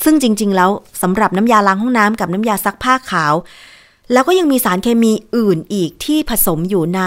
[0.04, 0.70] ซึ่งจริง ๆ แล้ว
[1.02, 3.34] สำหรับน้ำยาล้างห้องน้ำกับน้ำยาซักผ้าขาว
[4.12, 7.02] แล้วก็ยังมีสารเคมีอื่นอีกที่ผสมอยู่ใน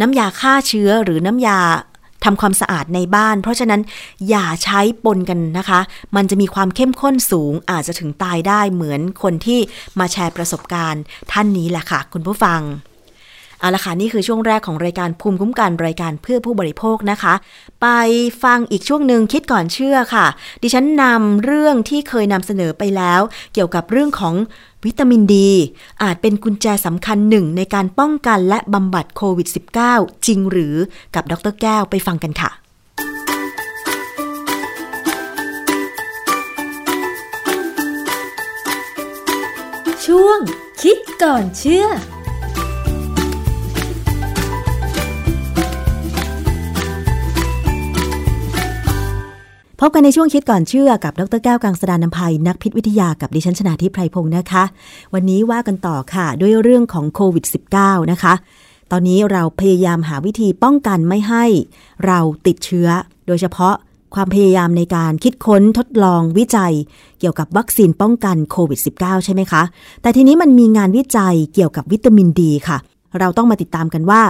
[0.00, 1.58] น้ำยาฆ่าเชื้อหรือน้ำยา
[2.24, 3.80] ทำความสะอาดในบ้าน เพราะฉะนั้น
[4.28, 5.80] อย่าใช้ปนกันนะคะ
[6.16, 9.60] มันจะมีความเข้มข้นสูงอาจจะถึงตายได้เหมือนคนที่
[9.98, 12.60] มาแชร์ประสบการณ์ท่านนี้แหละค่ะ คุณผู้ฟัง
[13.60, 17.34] เอาละค่ะนี่คือช่วงแรกของรายการภูมิคุ้มกันรายการเพื่อผู้บริโภคนะคะ
[17.82, 17.88] ไป
[18.42, 20.26] ฟังอีกช่วงหนึ่งคิดก่อนเชื่อค่ะ
[20.62, 23.20] ดิฉันนำเรื่องที่เคยนำเสนอไปแล้ว
[23.54, 24.34] เกี่ยวกับเรื่องของ
[24.84, 25.50] วิตามินดี
[26.02, 29.48] อาจเป็นกุญแจสำคัญหนึ่งในการป้องกันและบำบัดโควิด
[29.86, 30.74] -19 จริงหรือ
[31.14, 32.50] กับดรแก้วไปฟังกันค่ะ
[40.06, 40.38] ช่วง
[40.82, 41.86] คิดก่อนเชื่อ
[49.88, 54.64] บกันในช่วงคิดก่อนเชื่อกับดรแก้วกังสดานนภัยนักพิษวิทยากับดิฉันชนาทิพไพรพงศ์นะคะ
[55.14, 57.44] วันนี้ว่ากันต่อค่ะด้วยเรื่องของโควิด
[57.78, 58.34] -19 นะคะ
[58.90, 61.44] ตอนนี้เราพยายามหาวิธีป้องกันไม่ให้
[62.06, 62.88] เราติดเชื้อ
[63.26, 63.74] โดยเฉพาะ
[64.14, 66.74] ความพยายามในการคิดค้นทดลองวิจัย
[67.20, 69.62] เกี่ยวกับวัคซีนป้องกันโควิด -19 ใช่ไหมคะ
[70.02, 72.78] แต่ทีนี้มันมีงานวิจัยเกี่ยวกับวิตามินดีค่ะ
[73.20, 74.22] เราต้องมาติดตามกันว่า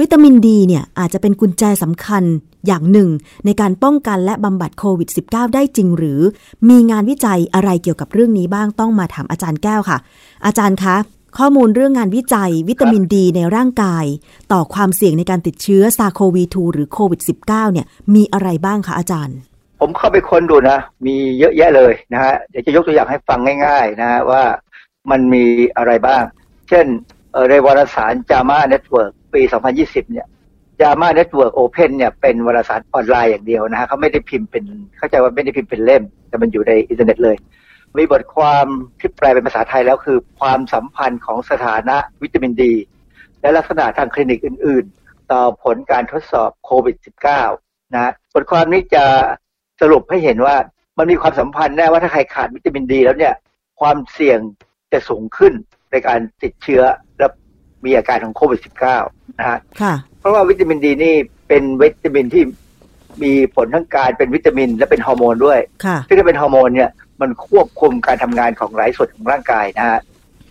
[0.00, 2.24] วิตามินดีเนี่ยอาจจะเป็นกุญแจสำคัญ
[2.66, 3.08] อย่างหนึ่ง
[3.44, 6.20] ในการป้องกันและบำบัดโควิด -19 ได้จริงหรือ
[6.68, 9.98] มีงานวิจัยอะไรเกี่ยวกับเรื่องนี้บ้างต้องมาถามอาจารย์แก้วค่ะ
[10.46, 10.96] อาจารย์คะ
[11.38, 14.04] ข้อมูลเรื่องงานวิจัย วิตามินดีในร่างกาย
[14.52, 19.36] ต่อความเสี่ยงในการติดเชื้อซาโควี2หรือโควิด -19 เนี่ยมีอะไรบ้างคะอาจารย์
[19.80, 24.42] ผมเข้าไปค้นดูนะ มีเยอะแยะเลยนะฮะเดี๋ยวจะยกตัวอย่างให้ฟังง่าย ๆ นะฮะว่า
[25.10, 25.44] มันมี
[25.76, 26.22] อะไรบ้าง
[26.68, 26.86] เช่น
[27.50, 29.42] ในวารสาร JAMA Network ปี
[29.76, 30.26] 2020 เนี่ย
[30.80, 34.64] JAMA Network Open เนี่ยเป็นวารสารออนไลน์อย่างเดียวนะฮะเขาไม่ได้พิมพ์เป็น
[34.98, 37.36] เข้าใจว่าไม่ได้พิมพ์เป็นเล่ม แต่มันอยู่ในอินเทอร์เน็ตเลย
[37.96, 38.66] มีบทความ
[39.00, 42.74] ที่แปลเป็นภาษาไทยแล้วคือความสัมพันธ์ของสถานะวิตามินดี
[43.40, 46.96] และลักษณะทางคลินิกอื่น ๆ ต่อผลการทดสอบโควิด
[47.44, 49.04] -19 นะฮะบทความนี้จะ
[49.80, 50.56] สรุปให้เห็นว่า
[50.98, 53.34] มันมีความสัมพันธ์แน่ว่าถ้าใครขาดวิตามินดี แล้วเนี่ย
[53.80, 54.38] ความเสี่ยง
[54.92, 55.52] จะสูงขึ้น
[55.90, 56.82] ในการติดเชื้อ
[57.86, 58.60] มีอาการของโควิด
[58.98, 61.14] -19 นะฮะค่ะเพราะว่าวิตามินดีนี่
[61.48, 62.42] เป็นวิตามินที่
[63.22, 70.00] มีผลทั้งการเป็นวิตามินและเป็นฮอร์โมนด้วยค่ะซึ่งถ้าเป็นฮอร์โมนเนี่ยมันควบคุมการทำงานของหลายส่วนของร่างกายนะฮะ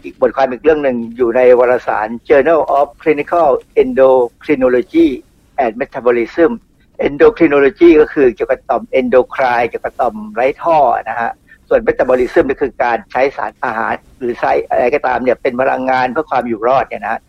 [0.04, 3.48] อีกบทความอีกเรื่องหนึ่งอยู่ในวารสาร Journal of Clinical
[3.82, 5.08] Endocrinology
[5.64, 6.52] and Metabolism
[7.08, 10.78] Endocrinology ก็คือเกี่ยวกับต่อม endocrine เกี่ยวกับต่อมไร้ท่อ
[11.10, 11.32] นะฮะ
[11.74, 17.22] ส่วน Metabolism ก็คือการใช้สารอาหาร หรือใช้อะไรก็ตามเนี่ยเป็นพลังงานเพื่อความอยู่รอดเนี่ยนะฮะ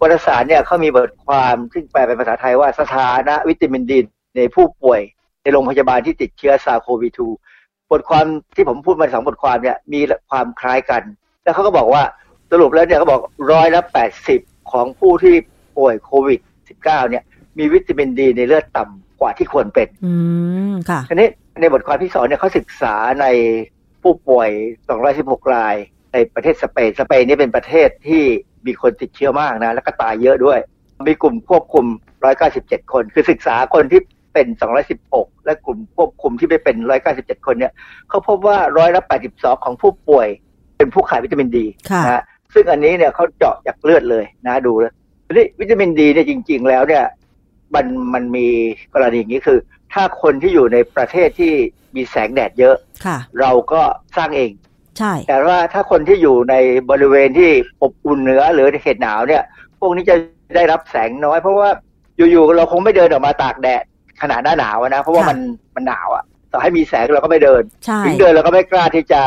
[0.00, 3.98] วารสารเนี่ยเขามีบทความซึ่งแปลเป็นภาษาไทยว่าสถานะวิตามินดี
[4.36, 5.00] ในผู้ป่วย
[5.42, 7.08] ในโรงพยาบาลที่ติดเชื้อซาโควี
[7.50, 8.26] 2บทความ
[8.56, 11.02] ที่ผมพูดมาสองบทความเนี่ยมีความคล้ายกัน
[11.42, 12.02] แล้วเขาก็บอกว่า
[12.50, 13.20] สรุปแล้วเนี่ยเขาบอก
[13.52, 14.40] ร้อยละแปดสิบ
[14.72, 15.34] ของผู้ที่
[15.76, 16.40] ป่วยโควิด
[16.74, 17.22] -19 เนี่ย
[17.58, 20.12] มีวิตามินดีในเลือดต่ำกว่าที่ควรเป็น อื
[20.72, 21.28] มค่ะทีนี้
[21.60, 23.26] ในบทความที่สองเนี่ยเขาศึกษาใน
[24.04, 24.50] ผู้ป่วย
[25.02, 25.74] 216 ราย
[26.12, 28.22] ในประเทศสเปน สเปนนี่เป็นประเทศที่
[28.66, 30.58] มีคนติดเชื้อมากนะ แล้วก็ตายเยอะด้วย
[31.08, 31.86] มีกลุ่มควบคุม
[32.38, 34.00] 197 คน คือศึกษาคนที่
[34.34, 34.46] เป็น
[34.96, 36.76] 216 และกลุ่มควบคุมที่ไม่เป็น
[37.12, 37.72] 197 คนเนี่ย
[38.08, 39.02] เขาพบว่าร้อยละ
[39.32, 40.28] 82 ของผู้ป่วย
[40.76, 42.22] เป็นผู้ขาดวิตามินดีค่ะนะฮะ
[42.54, 44.92] ซึ่งอันนี้เนี่ยเขาเจาะจากเลือดเลยนะดูแล้ว
[45.26, 47.04] ทีนี้วิตามินดีเนี่ยจริง ๆ แล้วเนี่ย
[47.74, 48.46] มันมันมี
[48.94, 49.58] กรณีอย่างนี้คือ
[49.92, 51.54] ถ้าคนที่อยู่ในประเทศที่
[51.96, 53.80] มีแสงแดดเยอะค่ะ เราก็
[54.16, 54.50] สร้างเอง
[54.98, 56.54] ใช่ แต่ว่าถ้าคนที่อยู่ใน
[56.90, 57.50] บริเวณที่
[57.82, 59.42] อบอุ่นเหนือหรือเขตหนาวเนี่ย
[59.78, 60.16] พวกนี้จะ
[60.56, 61.68] ได้รับแสงน้อย เพราะว่า
[62.16, 63.84] อยู่ๆเราคงไม่เดินออกมาตากแดด
[64.22, 65.38] ขนาดหน้าหนาวอะนะเพราะว่าค่ะมัน
[65.76, 69.22] มันหนาวอะต่อให้มีแสงเราก็ไม่เดินใช่ถึงเดินเราก็ไม่กล้าที่จะ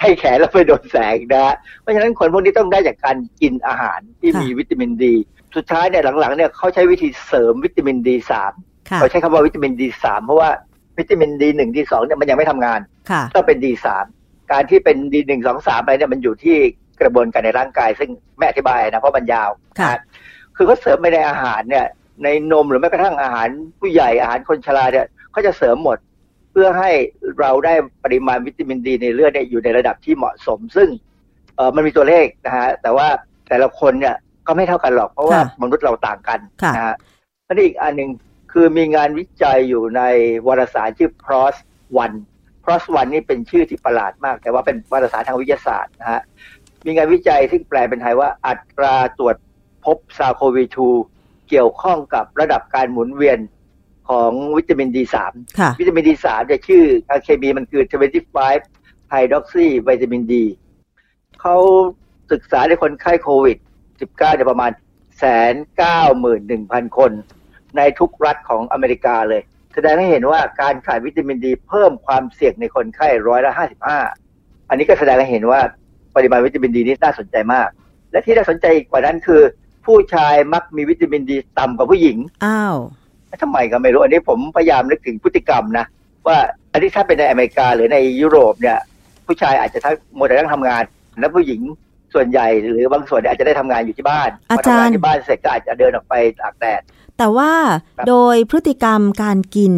[0.00, 5.14] ให้แขนเราไปโดนแสงนะฮะเพราะฉะนั้นคนพวกนี้ต้องได้จากการกินอาหารที่มีวิตามินดี
[5.56, 8.52] สุดท้ายเนี่ยหลังๆเนี่ยเขาใช้วิธีเสริมวิตามินดีสาม
[8.90, 10.50] ค่ะเขาใช้คำว่าวิตามินดีสามเพราะว่า
[11.02, 12.80] วิตามินดีหนึ่งดีสองเนี่ยมันยังไม่ทำงาน
[13.10, 14.04] ค่ะต้องเป็นดีสาม
[14.52, 16.56] การที่เป็นดีหนึ่งสองสามอะไรเนี่ยมันอยู่ที่
[17.00, 19.50] กระบวนการในร่างกาย ซึ่งไม่อธิบายนะเพราะมันยาว
[19.80, 19.98] ค่ะน
[20.56, 21.86] คือเขาเสริมไปในอาหารเนี่ย
[22.24, 23.48] ในนมหรือแม้กระทั่งอาหาร
[23.80, 25.98] ผู้ใหญ่อาหารคนชราเนี่ยเขาจะเสริมหมด
[26.50, 26.90] เพื่อให้
[27.40, 27.74] เราได้
[28.04, 30.88] ปริมาณวิตามินดีในเลือดเนี่ยอยู่ในระดับที่เหมาะสม ซึ่ง
[31.56, 33.08] เออมันมีตัวเลขนะฮะแต่ว่า
[33.48, 36.94] แต่ละคนเนี่ยก็ไม่เท่ากันหรอกเพราะว่าค่ะมนุษย์เราต่างกันค่ะนะฮะ
[37.48, 38.08] อันนี้อีกอันหนึ่ง
[38.52, 40.02] คือมีงานวิจัยอยู่ใน
[40.46, 41.56] วารสารชื่อ PROS
[42.04, 42.16] One
[42.64, 46.22] PROS One นี่เป็นชื่อที่ประหลาดมาก แต่ว่าเป็นวารสารทางวิทยาศาสตร์นะฮะ
[46.84, 49.36] มีงานวิจัยที่แปลเป็นไทยว่าอัตราตรวจ
[49.84, 50.64] พบซาโควี
[51.06, 53.38] 2เกี่ยวข้องกับระดับการหมุนเวียน
[54.08, 55.16] ของวิตามิน D3
[55.58, 57.82] ค่ะวิตามิน D3 เนี่ยชื่อทางเคมีมันคือ
[58.48, 60.32] 25 hydroxy วิตามิน D
[61.40, 61.56] เขา
[62.32, 63.58] ศึกษาในคนไข้โควิด
[63.92, 64.70] 19เนี่ยประมาณ
[65.18, 67.12] แสนเก้าหมื่นหนึ่งพันคน
[67.76, 69.42] ในทุกรัฐของอเมริกาเลย
[69.74, 73.98] แสดงให้เห็นว่าการขาดวิตามินดี เพิ่มความเสี่ยงในคนไข้ร้อยละห้าสิบห้า
[74.68, 75.60] อันนี้ก็แสดงให้เห็นว่า
[76.16, 77.68] ปริมาณวิตามินดีนี่น่าสนใจมาก
[78.12, 79.42] และที่น่าสนใจกว่านั้นคือ
[79.86, 82.76] ผู้ชายมักมีวิตามินดีต่ำกว่าผู้หญิงอ้าว
[83.42, 85.86] ทำไมก็ไม่รู้ อันนี้ผมพยายามนึกถึงพฤติกรรมนะ
[86.26, 86.38] ว่า
[86.72, 88.78] อันนี้ถ้าเป็นในอเมริกาหรือในยุโรปเนี่ย
[89.26, 90.82] ผู้ชายอาจจะทั้งหมดแต่ต้องทำงาน
[91.20, 91.60] และผู้หญิง
[92.14, 96.80] ส่วนใหญ่หรือบางส่วนเนี่ยอาจจะได้ทำงานอยู่ที่บ้านอาพอจารย์ทำงานที่บ้านเสร็จก็อาจจะเดินออกไปตากแดด
[97.22, 97.54] แต่ว่า
[97.98, 99.72] ครับโดยพฤติกรรมการกิน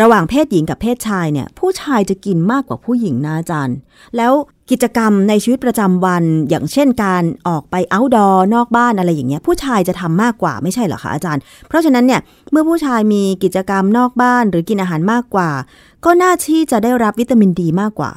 [0.00, 3.76] ระหว่างเพศหญิงกับเพศชายเนี่ย ผู้ชายจะกินมากกว่าผู้หญิงนะอาจารย์
[4.16, 4.32] แล้ว
[4.70, 12.20] กิจกรรมในชีวิตประจำวันอย่างเช่นการออกไปเอาท์ดอร์นอกบ้านอะไรอย่างเงี้ย ผู้ชายจะทำมากกว่าไม่ใช่เหรอคะอาจารย์ เพราะฉะนั้นเนี่ย
[12.50, 15.50] เมื่อผู้ชายมีกิจกรรมนอกบ้านหรือกินอาหารมากกว่า
[16.04, 18.12] ก็น่าที่จะได้รับวิตามินดีมากกว่า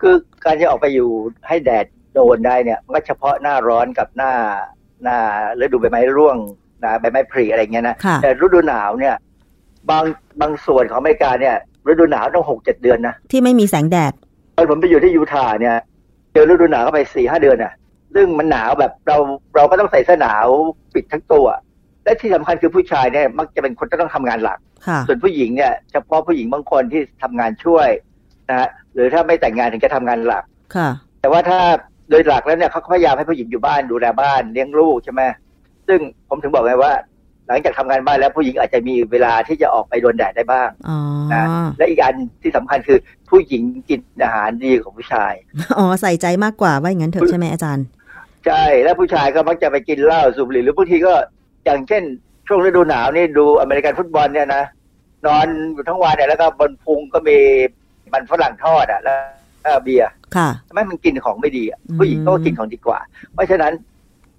[0.00, 0.14] คือ
[0.44, 1.10] การจะออกไปอยู่
[1.48, 4.32] ให้แดดโดนได้เนี่ยมันก็เฉพาะหน้าร้อนกับหน้า
[5.02, 5.18] หน้า
[5.60, 6.36] ฤดูใบไม้ร่วง
[6.84, 9.14] นะใบไม้ผลิอะไรเงี้ยนะค่ะแต่ฤดูหนาวเนี่ย
[9.90, 10.04] บาง
[10.40, 11.54] บางส่วนของอเมริกาเนี่ย
[11.88, 14.12] ฤดูหนาวต้องหกเจ็ดเดือนนะที่ไม่มีแสงแดด
[14.56, 15.76] ตอนผมไปอยู่ที่ยูทาห์เนี่ย
[16.32, 17.72] เจอฤดูหนาวเข้าไปสี่ห้าเดือนอะ
[18.14, 19.18] ซึ่งมันหนาวแบบเรา
[19.56, 20.46] เราก็ต้องใส่เสื้อหนาว
[20.94, 21.46] ปิดทั้งตัว
[22.04, 27.88] และที่สำคัญคือผู้ชายเนี่ยมักจะเป็นคนที่ต้องทำงานหลักค่ะส่วนผู้หญิงเนี่ยเฉพาะผู้หญิงบางคนที่ทำงานช่วย
[28.48, 30.44] นะฮะหรือถ้าไม่แต่งงานถึงจะทำงานหลัก
[30.76, 30.88] ค่ะ
[31.20, 31.60] แต่ว่าถ้า
[32.10, 35.22] โดยหลักแล้วเนี่ยเขาก็พยายามให้ผู้หญิงอยู่บ้านดูแลบ้านเลี้ยงลูกใช่ไหม
[35.88, 36.92] ซึ่งผมถึงบอกไงว่า
[37.48, 40.98] หลังจากทำงานบ้านแล้วผู้หญิงอาจจะมีเวลาที่จะออกไปโดนแดดได้บ้างอ๋อ
[41.34, 41.44] นะ
[41.78, 42.98] และอีกอันที่สำคัญคือ
[43.30, 45.32] ผู้หญิงกินอาหารดีของผู้ชาย
[45.78, 47.86] อ๋อใส่ใจมากกว่าว่าอย่างนั้นเถอะใช่ไหมอาจารย์
[48.46, 51.14] ใช่แล้วผู้ชายก็มักจะไปกินเหล้าสูบบุหรี่หรือบางทีก็
[51.64, 52.02] อย่างเช่น
[52.46, 54.64] ช่วงฤดูหนาวนี่ดูอเมริกันฟุตบอลเนี่ยนะ
[55.26, 57.38] นอนอยู่ทั้งวันเนี่ยแล้วก็บนพุงก็มี
[58.12, 59.18] มันฝรั่งทอดอะแล้ว
[59.64, 62.98] ก็เบียร์ค่ะทำไมมันกินของไม่ดีอะอืมผู้หญิงก็กินของดีกว่า
[63.34, 63.72] เพราะฉะนั้น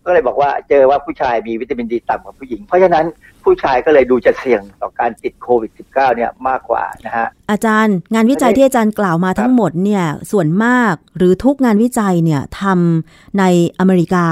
[0.08, 3.05] ก็เลยบอกว่าเจอว่าผู้ชายมีวิตามินดีต่ำกว่าผู้หญิง เพราะฉะนั้น
[3.43, 13.43] ผู้ชายก็เลยดูจะเสี่ยงต่อการติดโควิด -19 เนี่ยมากกว่านะฮะอาจารย์ งานวิจัยที่อาจารย์กล่าวมาทั้งหมดเนี่ยส่วนมากหรือทุกงานวิจัยเนี่ยทำใน
[13.80, 14.28] อเมริกา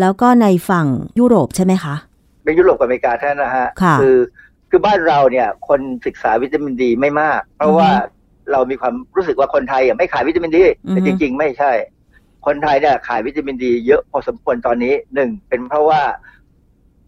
[0.00, 0.86] แล้วก็ในฝั่ง
[1.18, 1.94] ยุโรปใช่ไหมคะ
[2.44, 4.04] เป็นยุโรปกับอเมริกาเท่านั้นนะฮะค่ะอ
[4.70, 7.90] คือบ้านเราเนี่ยคนศึกษาวิตามินดีไม่มาก เพราะว่า
[8.52, 11.72] เรามีความรู้สึกว่าคนไทยอะไม่ขาดวิตามินดีอือฮึแต่จริง ๆ ไม่ใช่
[12.46, 16.02] คนไทยเนี่ยขาดวิตามินดีเยอะพอสมควรตอนนี้หนึ่งเป็นเพราะว่า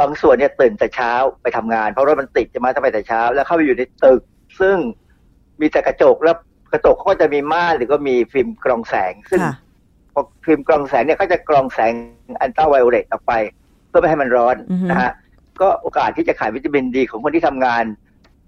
[0.00, 1.12] บางส่วนเนี่ยตื่นแต่เช้า
[1.42, 4.22] ไปทำงาน เพราะรถมันติดจะมาถ้าไปแต่เช้า แล้วเข้าไปอยู่ในตึก
[4.60, 4.76] ซึ่ง
[5.60, 6.36] มีแต่กระจกแล้ว
[6.72, 9.54] กระจกเขาก็จะมีม่านหรือก็มีฟิล์มกรองแสง ซึ่งค่ะ
[10.12, 11.92] พอฟิล์มกรองแสงเนี่ยเขาจะกรองแสง
[12.42, 13.32] อัลตราไวโอเลตออกไป
[13.88, 15.12] เพื่อไม่ให้มันร้อนอือฮึนะฮะ
[15.60, 17.84] ก็โอกาสที่จะขายวิตามินดีของคนที่ทำงาน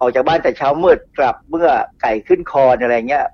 [0.01, 1.69] ออกจากบ้านแต่เช้ามืดกลับเมื่อ
[2.03, 3.25] ไก่ขึ้นคอนอะไรเงี้ย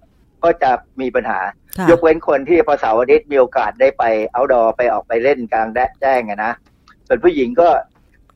[0.45, 0.71] ก็จะ
[1.01, 1.60] มีปัญหาค่ะ
[1.91, 6.53] ยกเว้นคนที่พอเสาร์อาทิตย์มีโอกาสได้ไปเอาดอไปออกไปเล่นกลางแดดแจ้งอะนะ
[7.07, 7.69] ส่วนผู้หญิงก็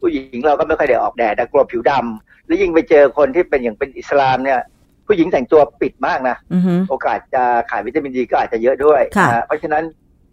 [0.01, 4.61] ผู้หญิงเราก็ไม่ค่อยได้ออกแดดนะกลัวผิวดำแล้วยิ่งไปเจอคนที่เป็นอย่างเป็นอิสลามเนี่ย
[5.07, 9.84] ผู้หญิงแต่งตัวปิดมากนะอือฮึโอกาสจะขาดวิตามินดีก็อาจจะเยอะด้วยค่ะนะฮะเพราะฉะนั้น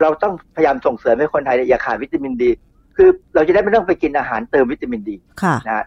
[0.02, 2.52] เราต้องพยายามส่งเสริมให้คนไทยเนี่ยอย่าขาดวิตามินดี
[2.98, 5.86] คือเราจะได้ไม่ต้องไปกินอาหารเติมวิตามินดีค่ะนะฮะ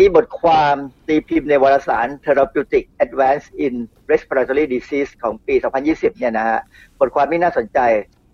[0.00, 0.74] มีบทความ
[1.08, 3.74] ตีพิมพ์ในวารสาร Therapeutic Advance in
[4.10, 5.54] Respiratory Disease ของปี
[5.86, 6.60] 2020 เนี่ยนะฮะ
[6.98, 7.78] บทความที่น่าสนใจ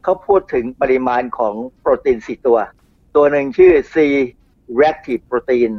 [0.02, 2.58] เขาพูดถึงปริมาณของโปรตีน 4 ตัว
[3.16, 3.96] ตัวหนึ่งชื่อ C
[4.78, 5.72] reactive protein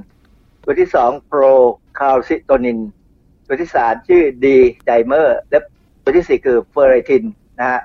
[0.64, 1.54] ตัวที่2 pro
[2.00, 2.80] calcitonin
[3.48, 4.46] ตัวที่3ชื่อ D
[4.90, 5.60] dimer และ
[6.04, 7.24] ตัวที่4คือ ferritin
[7.60, 7.82] นะฮะ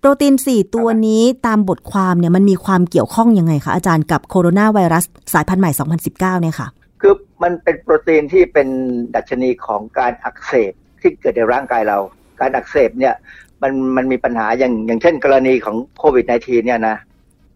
[0.00, 5.70] โปรตีน 4 ตัวนี้ตามบทความเนี่ยมันมีความเกี่ยวข้องยังไงคะอาจารย์กับโคโรนาไวรัสสายพันธุ์ใหม่
[6.06, 6.68] 2019 เนี่ยค่ะ
[7.02, 8.68] คือ มันเป็นโปรตีนที่เป็น
[9.16, 11.98] ดัชนีของการอักเสบที่เกิดในร่างกายเรา
[12.40, 13.14] การอักเสบเนี่ย
[13.62, 16.96] มันมันมีปัญหาอย่างอย่างเช่น กรณีของโควิด -19 เนี่ยนะ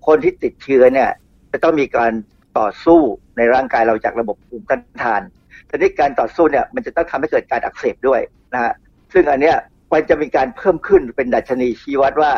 [0.07, 1.09] คนที่ติดเชื้อเนี่ย
[1.53, 2.12] จะต้องมีการ
[2.59, 3.01] ต่อสู้
[3.37, 5.22] ในร่างกายเราจากระบบภูมิต้านทาน
[5.66, 8.20] แต่นี้การต่อสู้เนี่ยมันจะต้องทำให้เกิดการอักเสบด้วย
[8.53, 8.72] นะฮะ
[9.12, 9.57] ซึ่งอันเนี้ย
[9.93, 12.33] มันจะมีการเพิ่มขึ้นเป็นดัชนีชี้วัดว่า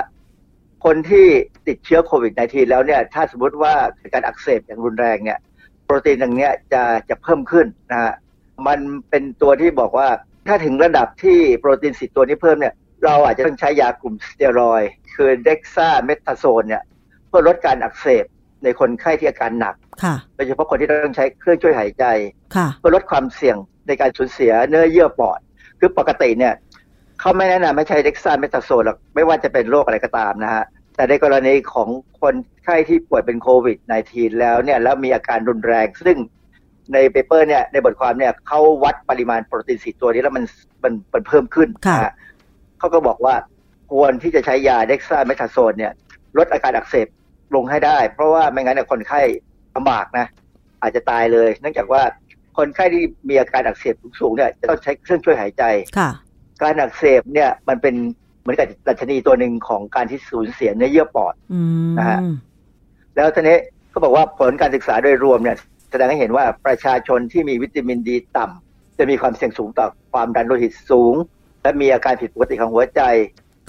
[0.85, 1.27] คนที่
[1.69, 5.39] ติดเชื้อโควิด -19 แล้วเนี่ยถ้าสมมติว่าเกิดการอักเสบอย่างรุนแรงเนี่ย
[5.95, 8.13] รตีนตรงเนี้ยจะจะเพิ่มขึ้นนะฮะ
[8.67, 8.79] มัน
[9.11, 10.09] เป็นตัวที่บอกว่า
[10.49, 12.75] ถ้าถึงระดับที่โปรตีนสิตัวนี้เพิ่มเนี่ย
[13.05, 16.83] เราอาจจะต้องใช้ยากลุ่มสเตียรอยด์คือเด็กซ่าเมทาโซนเนี่ย
[17.29, 18.25] เพื่อลดการอักเสบ
[18.65, 22.05] ในคนไข้ที่อาการหนักค่ะโดยเฉพาะคนที่ต้องใช้เครื่องช่วยหายใจ
[22.57, 25.41] ค่ะเพื่อลดความเสี่ยงในการสูญเสียเนื้อเยื่อปอด
[25.81, 26.55] คือปกติเนี่ย
[27.21, 30.65] เขาไม่แนะนำไม่ใช้ dexamethasone หรอกไม่ว่าจะเป็นโรคอะไรก็ตามนะฮะ
[30.97, 31.89] แต่ในกรณีของ
[32.21, 32.35] คน
[32.65, 33.79] ไข้ที่ป่วยเป็นโควิด
[34.09, 36.17] -19 แล้วเนี่ยแล้วมีอาการรุนแรง ซึ่ง
[36.93, 40.45] ใน paper เนี่ยในบทความเนี่ยเขาวัดปริมาณโปรตีน C ตัวนี้แล้วมัน
[40.85, 42.13] มันมันเพิ่มขึ้นค่ะนะฮะ
[42.79, 43.35] เขาก็บอกว่า
[43.93, 45.93] ควรที่จะใช้ยาเด็กซ่าเมทาโซนเนี่ย
[46.39, 47.07] ลดอาการอักเสบ
[47.55, 49.21] ลงให้ได้ เพราะว่าไม่งั้นเนี่ยคนไข้
[49.77, 50.27] ลำบากนะ
[50.83, 52.03] อาจจะตายเลย เนื่องจากว่า
[52.59, 55.65] คนไข้ที่มีอาการอักเสบสูงๆเนี่ยจะต้องใช้เครื่องช่วยหายใจ
[55.99, 56.11] ค่ะ
[56.63, 57.95] การอักเสบเนี่ยมันเป็น
[58.43, 62.19] เหมือนกับดัชนีตัวหนึ่งของการที่สูญเสียเนื้อเยื่อปอดอืมนะฮะ
[63.17, 63.57] แล้วทีนี้
[63.93, 65.57] ก็บอกว่าผลการศึกษาโดยรวมเนี่ย
[65.91, 71.15] แสดงให้เห็นว่าประชาชนที่มีวิตามินดีต่ำจะมีความเสี่ยงสูงต่อความดันโลหิตสูง
[71.63, 73.03] และมีอาการผิดปกติของหัวใจ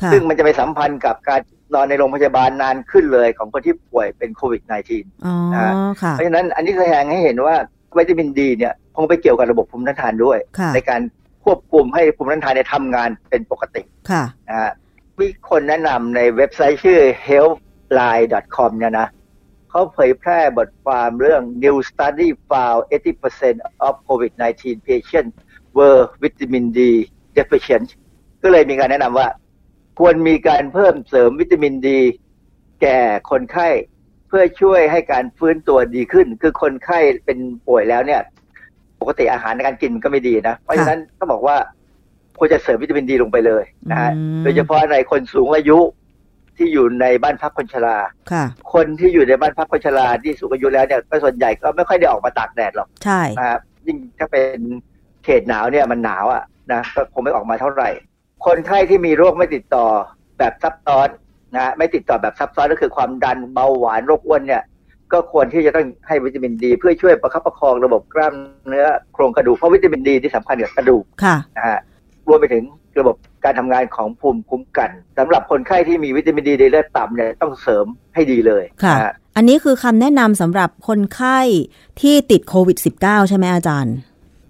[0.02, 1.40] ค่ะซึ่งมันจะไปสัมพันธ์กับการ
[1.74, 7.56] นอนในโรงพยาบาลนานขึ้นเลยของคนที่ป่วยเป็นโควิด -19 อ๋อนะฮะค่ะเพราะฉะนั้นอันนี้แสดงให้เห็นว่า
[7.98, 11.02] วิตามินดีเนี่ยคงไปเกี่ยวกับระบบภูมิต้านทานด้วยค่ะในการ
[11.46, 14.72] ควบคุมให้ภูมิต้านทานเนี่ยทำงานเป็นปกติค่ะนะฮะ
[15.20, 19.08] มีคนแนะนำในเว็บไซต์ชื่อ healthline.com เนี่ยนะ
[19.70, 22.82] เขาเผยแพร่บทความเรื่อง new study found
[23.26, 25.36] 80% of COVID-19 patients
[25.78, 26.80] were vitamin D
[27.38, 27.88] deficient
[28.44, 29.28] ก็เลยมีการแนะนำว่า
[30.00, 32.00] ควรมีการเพิ่มเสริมวิตามินดี
[32.82, 33.00] แก่
[33.32, 33.70] คนไข้
[34.28, 38.33] เพื่อช่วยให้การฟื้นตัวดีขึ้น คือคนไข้เป็นป่วยแล้วเนี่ยป
[39.08, 41.56] กติอาหารในการกินมันก็ไม่ดีนะ เพราะฉะนั้นก็บอกว่า
[42.40, 45.80] ควรจะเสริมวิตามินดีลงไปเลยนะฮะอืมโดยเฉพาะในคนสูงอายุ
[46.58, 47.98] ที่อยู่ในบ้านพักคนชรา
[48.32, 54.58] ค่ะคนที่อยู่ในบ้านพักคนชราที่สูงอายุแล้วเนี่ยก็ส่วนใหญ่ก็ไม่ค่อยได้ออกมาตากแดดหรอกใช่นะครับยิ่งถ้าเป็น
[55.24, 57.90] เขตหนาวเนี่ยมันหนาวอะนะก็คงไม่ออกมาเท่าไหร่
[58.46, 59.86] คนไข้ที่มีโรคไม่ติดต่อ
[60.38, 61.08] แบบซับซ้อน
[61.56, 64.64] นะไม่ติดต่อแบบซับซ้อนก็คือความดันเบาหวานโรคอ้วนเนี่ย
[65.14, 68.34] ก็ควรที่จะต้องให้วิตามินดี เพื่อช่วยประคับประคองระบบกล้าม
[68.68, 71.80] เนื้อโครงกระดูกเพราะวิตามินดีที่สำคัญกับกระดูกค่ะนะฮะ
[72.28, 72.64] รวมไปถึง
[73.00, 81.40] ระบบการทำงานของภูมิคุ้มกันสำหรับคนไข้ที่มีวิตามินดีในเลือดต่ำเนี่ยต้องเสริมให้ดีเลยค่ะนะฮะอันนี้คือคำแนะนำสำหรับคนไข้
[82.02, 83.96] ที่ติดโควิด -19 ใช่ไหมอาจารย์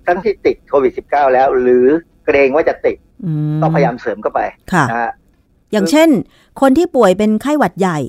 [0.08, 1.86] ทั้งที่ติดโควิด -19 แล้ว หรือ
[2.26, 4.42] เกรงว่าจะติดอืต้องพยายามเสริมเข้าไป
[4.74, 5.12] ค่ะนะฮะ
[5.72, 6.10] อย่างเช่น
[6.62, 8.00] คนที่ป่วยเป็นไข้หวัดใหญ่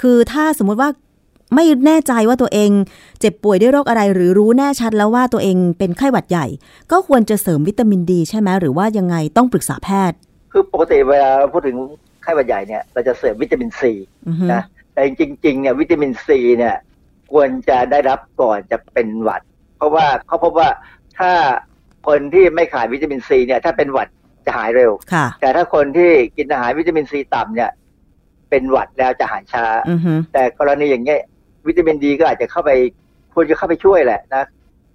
[0.00, 0.90] คือถ้าสมมุติว่า
[1.54, 2.70] ไม่แน่ใจว่าตัวเอง
[3.20, 6.46] เจ็บป่วยด้วยโรคอะไร หรือรู้แน่ชัดแล้วว่าตัวเองเป็นไข้หวัดใหญ่
[6.92, 10.16] ก็ควรจะเสริมวิตามินดี ใช่ไหมหรือว่ายังไงต้องปรึกษาแพทย์
[10.52, 11.76] คือปกติเวลาเราพูดถึง
[12.22, 13.92] ไข้หวัดใหญ่เนี่ยเราจะเสริมวิตามินซี
[14.28, 15.10] อือฮึนะแต่จ
[15.44, 16.76] ริงๆเนี่ยวิตามินซีเนี่ย
[17.32, 19.42] ควรจะได้รับก่อนจะเป็นหวัด
[19.76, 20.68] เพราะว่าเขาพบว่า
[21.18, 21.32] ถ้า
[22.08, 24.08] คนที่ไม่ขาดวิตามินซีเนี่ยถ้าเป็นหวัด
[24.46, 27.70] จะหายเร็วค่ะแต่ถ้าคนที่กินอาหารวิตามินซีต่ำเนี่ย
[28.50, 31.20] เป็นหวัดแล้วจะหายช้าอือฮึแต่กรณีอย่างเงี้ย
[31.66, 32.70] วิตามินดีก็อาจจะเข้าไป
[33.34, 34.44] ควรจะเข้าไปช่วยแหละนะ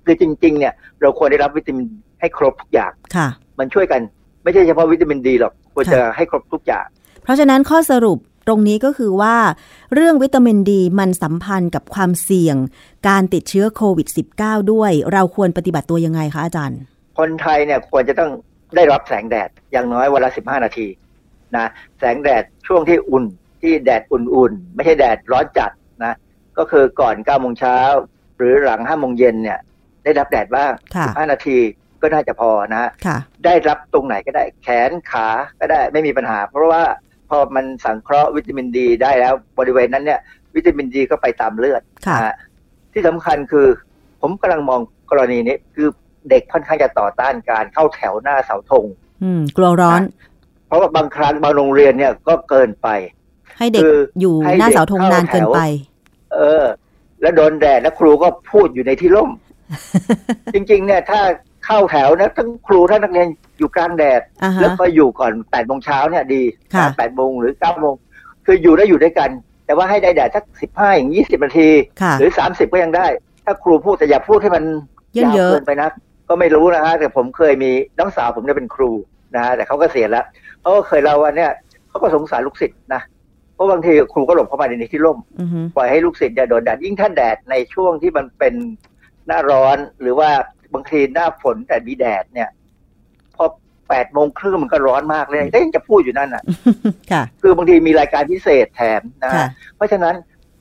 [0.06, 1.86] คือจริง ๆ เนี่ย เราควรได้รับวิตามิน
[2.20, 3.28] ให้ครบทุกอย่างค่ะ
[3.60, 4.02] มันช่วยกัน
[4.44, 6.86] ไม่ใช่เฉพาะวิตามินดีหรอกควรจะให้ครบทุกอย่าง
[7.24, 9.36] เพราะฉะนั้นข้อสรุปตรงนี้ก็คือว่า
[9.94, 12.56] เรื่องวิตามินดีมันสัมพันธ์กับความเสี่ยง
[13.08, 14.08] การติดเชื้อโควิด
[14.40, 16.80] -19 ด้วย เราควรปฏิบัติตัวยังไงคะอาจารย์
[17.18, 18.32] คนไทยเนี่ยควรจะต้อง
[18.76, 20.88] ได้รับแสงแดดอย่างน้อยวันละสิบห้านาที
[21.56, 21.68] นะ
[22.00, 23.24] แสงแดดช่วงที่อุ่น
[23.62, 25.78] ที่แดดอุ่นๆ ไม่ใช่แดดร้อนจัดนะ
[26.58, 27.78] ก็คือก่อนเก้าโมงเช้า
[28.38, 29.60] หรือหลังห้าโมงเย็นเนี่ย
[30.04, 31.58] ได้รับแดดบ้างค่ะสิบห้านาที
[32.02, 35.28] ก็น่าจะพอนะค่ะได้รับตรงไหนก็ได้แขนขา
[35.60, 36.84] ก็ได้ไม่มีปัญหา เพราะว่า
[37.30, 40.20] พอมันสังเคราะห์วิตามินดีได้แล้วบริเวณนั้นเนี่ย
[40.56, 42.36] วิตามินดีก็ไปตามเลือดค่ะนะฮะ
[42.94, 43.68] ที่สำคัญคือ
[44.22, 44.82] ผมกำลังมอง
[45.12, 45.88] กรณีนี้คือ
[46.30, 48.86] เด็กค่อนข้างจะต่อต้านการเข้าแถวหน้าเสาธง
[49.24, 50.02] อืม กลัวร้อน
[50.68, 52.88] เพราะว่าบางครั้งบางโรงเรียนเนี่ยก็เกินไป
[53.58, 55.62] ให้เด็กคืออยู่ให้หน้าเด็กเสาธงนานเกินเข้าแถวไป
[56.38, 56.64] เออ
[57.22, 59.32] แล้วโดนแดดแล้วครูก็พูดอยู่ในที่ร่ม
[60.54, 61.22] จริง ๆ เนี่ย ถ้า
[61.66, 63.28] เข้าแถวนะทั้งครูทั้งนักเรียน
[63.58, 66.42] อยู่กลางแดดอ่าฮะแล้วก็อยู่ก่อนแปดโมงเช้าเนี่ยดี
[66.74, 67.96] ค่ะแปดโมงหรือเก้าโมง
[68.46, 69.30] คืออยู่ได้อยู่ด้วยกัน
[69.66, 71.70] แต่ว่าให้ได้แดดสักสิบห้าอย่างยี่สิบนาที
[72.02, 73.08] ค่ะหรือสามสิบก็ยังได้
[73.46, 74.64] ถ้าครูพูดแต่อย่าพูดให้มัน
[75.14, 75.90] เยอะๆยาวเกินไปนะ
[76.30, 78.92] ก็ไม่รู้นะฮะแต่ผมเคยมีน้องสาวผมเนี่ยเป็นครู
[79.36, 80.26] นะฮะแต่เขาก็เสียแล้ว
[80.62, 81.52] เขาก็เคยเล่าว่าเนี่ย
[81.90, 83.02] เขาก็สงสารลูกศิษย์นะ
[83.58, 88.54] เพราะบางทีครูก็หลบเข้ามาในที่ร่มอือฮึปล่อยให้ลูกศิษย์เนี่ยโดนแดดยิ่งถ้าแดดในช่วงที่มันเป็น
[89.28, 90.30] หน้าร้อนหรือว่า
[90.74, 92.50] บางทีหน้าฝนแต่มีแดดเนี่ย
[93.36, 93.46] พอ
[93.90, 96.44] แปดโมงครึ่งมันก็ร้อนมากเลยก็ยังจะพูดอยู่นั่นอะ
[97.12, 100.16] ค่ะคือบางทีมีรายการพิเศษแถมนะค่ะฮะเพราะฉะนั้น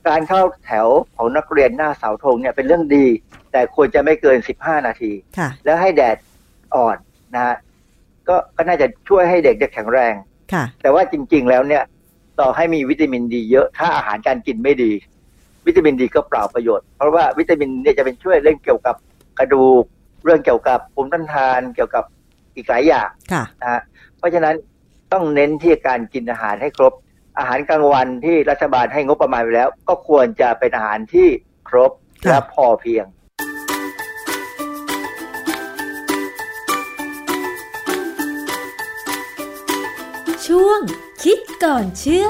[0.07, 3.05] การเข้าแถวของนักเรียนหน้าเสาธงเนี่ยเป็นเรื่องดี
[3.51, 6.17] แต่ควรจะไม่เกินสิบห้านาทีค่ะแล้วให้แดด
[6.75, 6.97] อ่อน
[7.35, 7.55] นะฮะ
[8.27, 10.13] ก็ก็น่าจะช่วยให้เด็กได้แข็งแรง
[10.53, 11.83] ค่ะแต่ว่าจริง ๆ แล้วเนี่ย
[12.39, 14.91] ต่อให้มีวิตามินดีเยอะถ้าอาหารการกินไม่ดี
[15.67, 18.95] วิตามินดีก็เปล่าประโยชน์ เพราะว่าวิตามินเนี่ยจะเป็นช่วยเรื่องเกี่ยวกับ
[19.39, 19.83] กระดูก
[20.25, 22.03] เรื่องเกี่ยวกับภูมิต้านทานเกี่ยวกับ
[22.55, 23.81] อีกหลายอย่างค่ะนะฮะ
[24.17, 24.55] เพราะฉะนั้น
[25.13, 26.93] ต้องเน้นที่การกินอาหารให้ครบ
[27.37, 31.27] อาหารกลางวันที่รัฐบาลให้งบประมาณไปแล้ว ก็ควรจะเป็นอาหารที่
[31.69, 31.91] ครบ
[32.25, 33.05] ค่ะและพอเพียง
[41.31, 42.27] คิดก่อนเชื่อ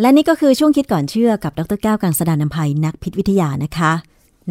[0.00, 3.92] และนี่ก็คือช่วงคิดก่อนเชื่อกับดรแก้วกังสดานนภัยนักพิษวิทยานะคะ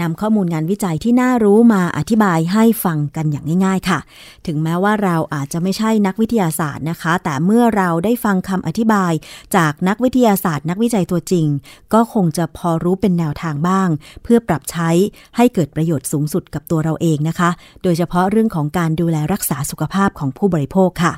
[0.02, 4.00] นำข้อมูลงานวิจัยที่น่ารู้มาอธิบายให้ฟังกันอย่างง่าย ๆ ค่ะ
[4.46, 9.14] ถึงแม้ว่าเราอาจจะไม่ใช่นักวิทยาศาสตร์นะคะ แต่เมื่อเราได้ฟังคำอธิบาย
[9.56, 11.48] จากนักวิทยาศาสตร์ นักวิจัยตัวจริง
[11.94, 13.90] ก็คงจะพอรู้เป็นแนวทางบ้าง
[14.24, 14.90] เพื่อปรับใช้
[15.36, 17.50] ให้เกิดประโยชน์สูงสุดกับตัวเราเองนะคะ
[17.84, 21.14] โดยเฉพาะเรื่องของการดูแลรักษาสุขภาพของผู้บริโภคค่ะ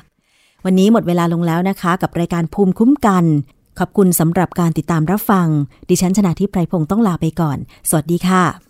[0.64, 3.24] วันนี้หมดเวลาลงแล้วนะคะ กับรายการภูมิคุ้มกัน
[3.78, 5.46] ขอบคุณสำหรับการติดตามรับฟัง
[5.88, 7.58] ดิฉันชนะทิพไพรพงศ์ต้องลาไปก่อน
[7.88, 8.69] สวัสดีค่ะ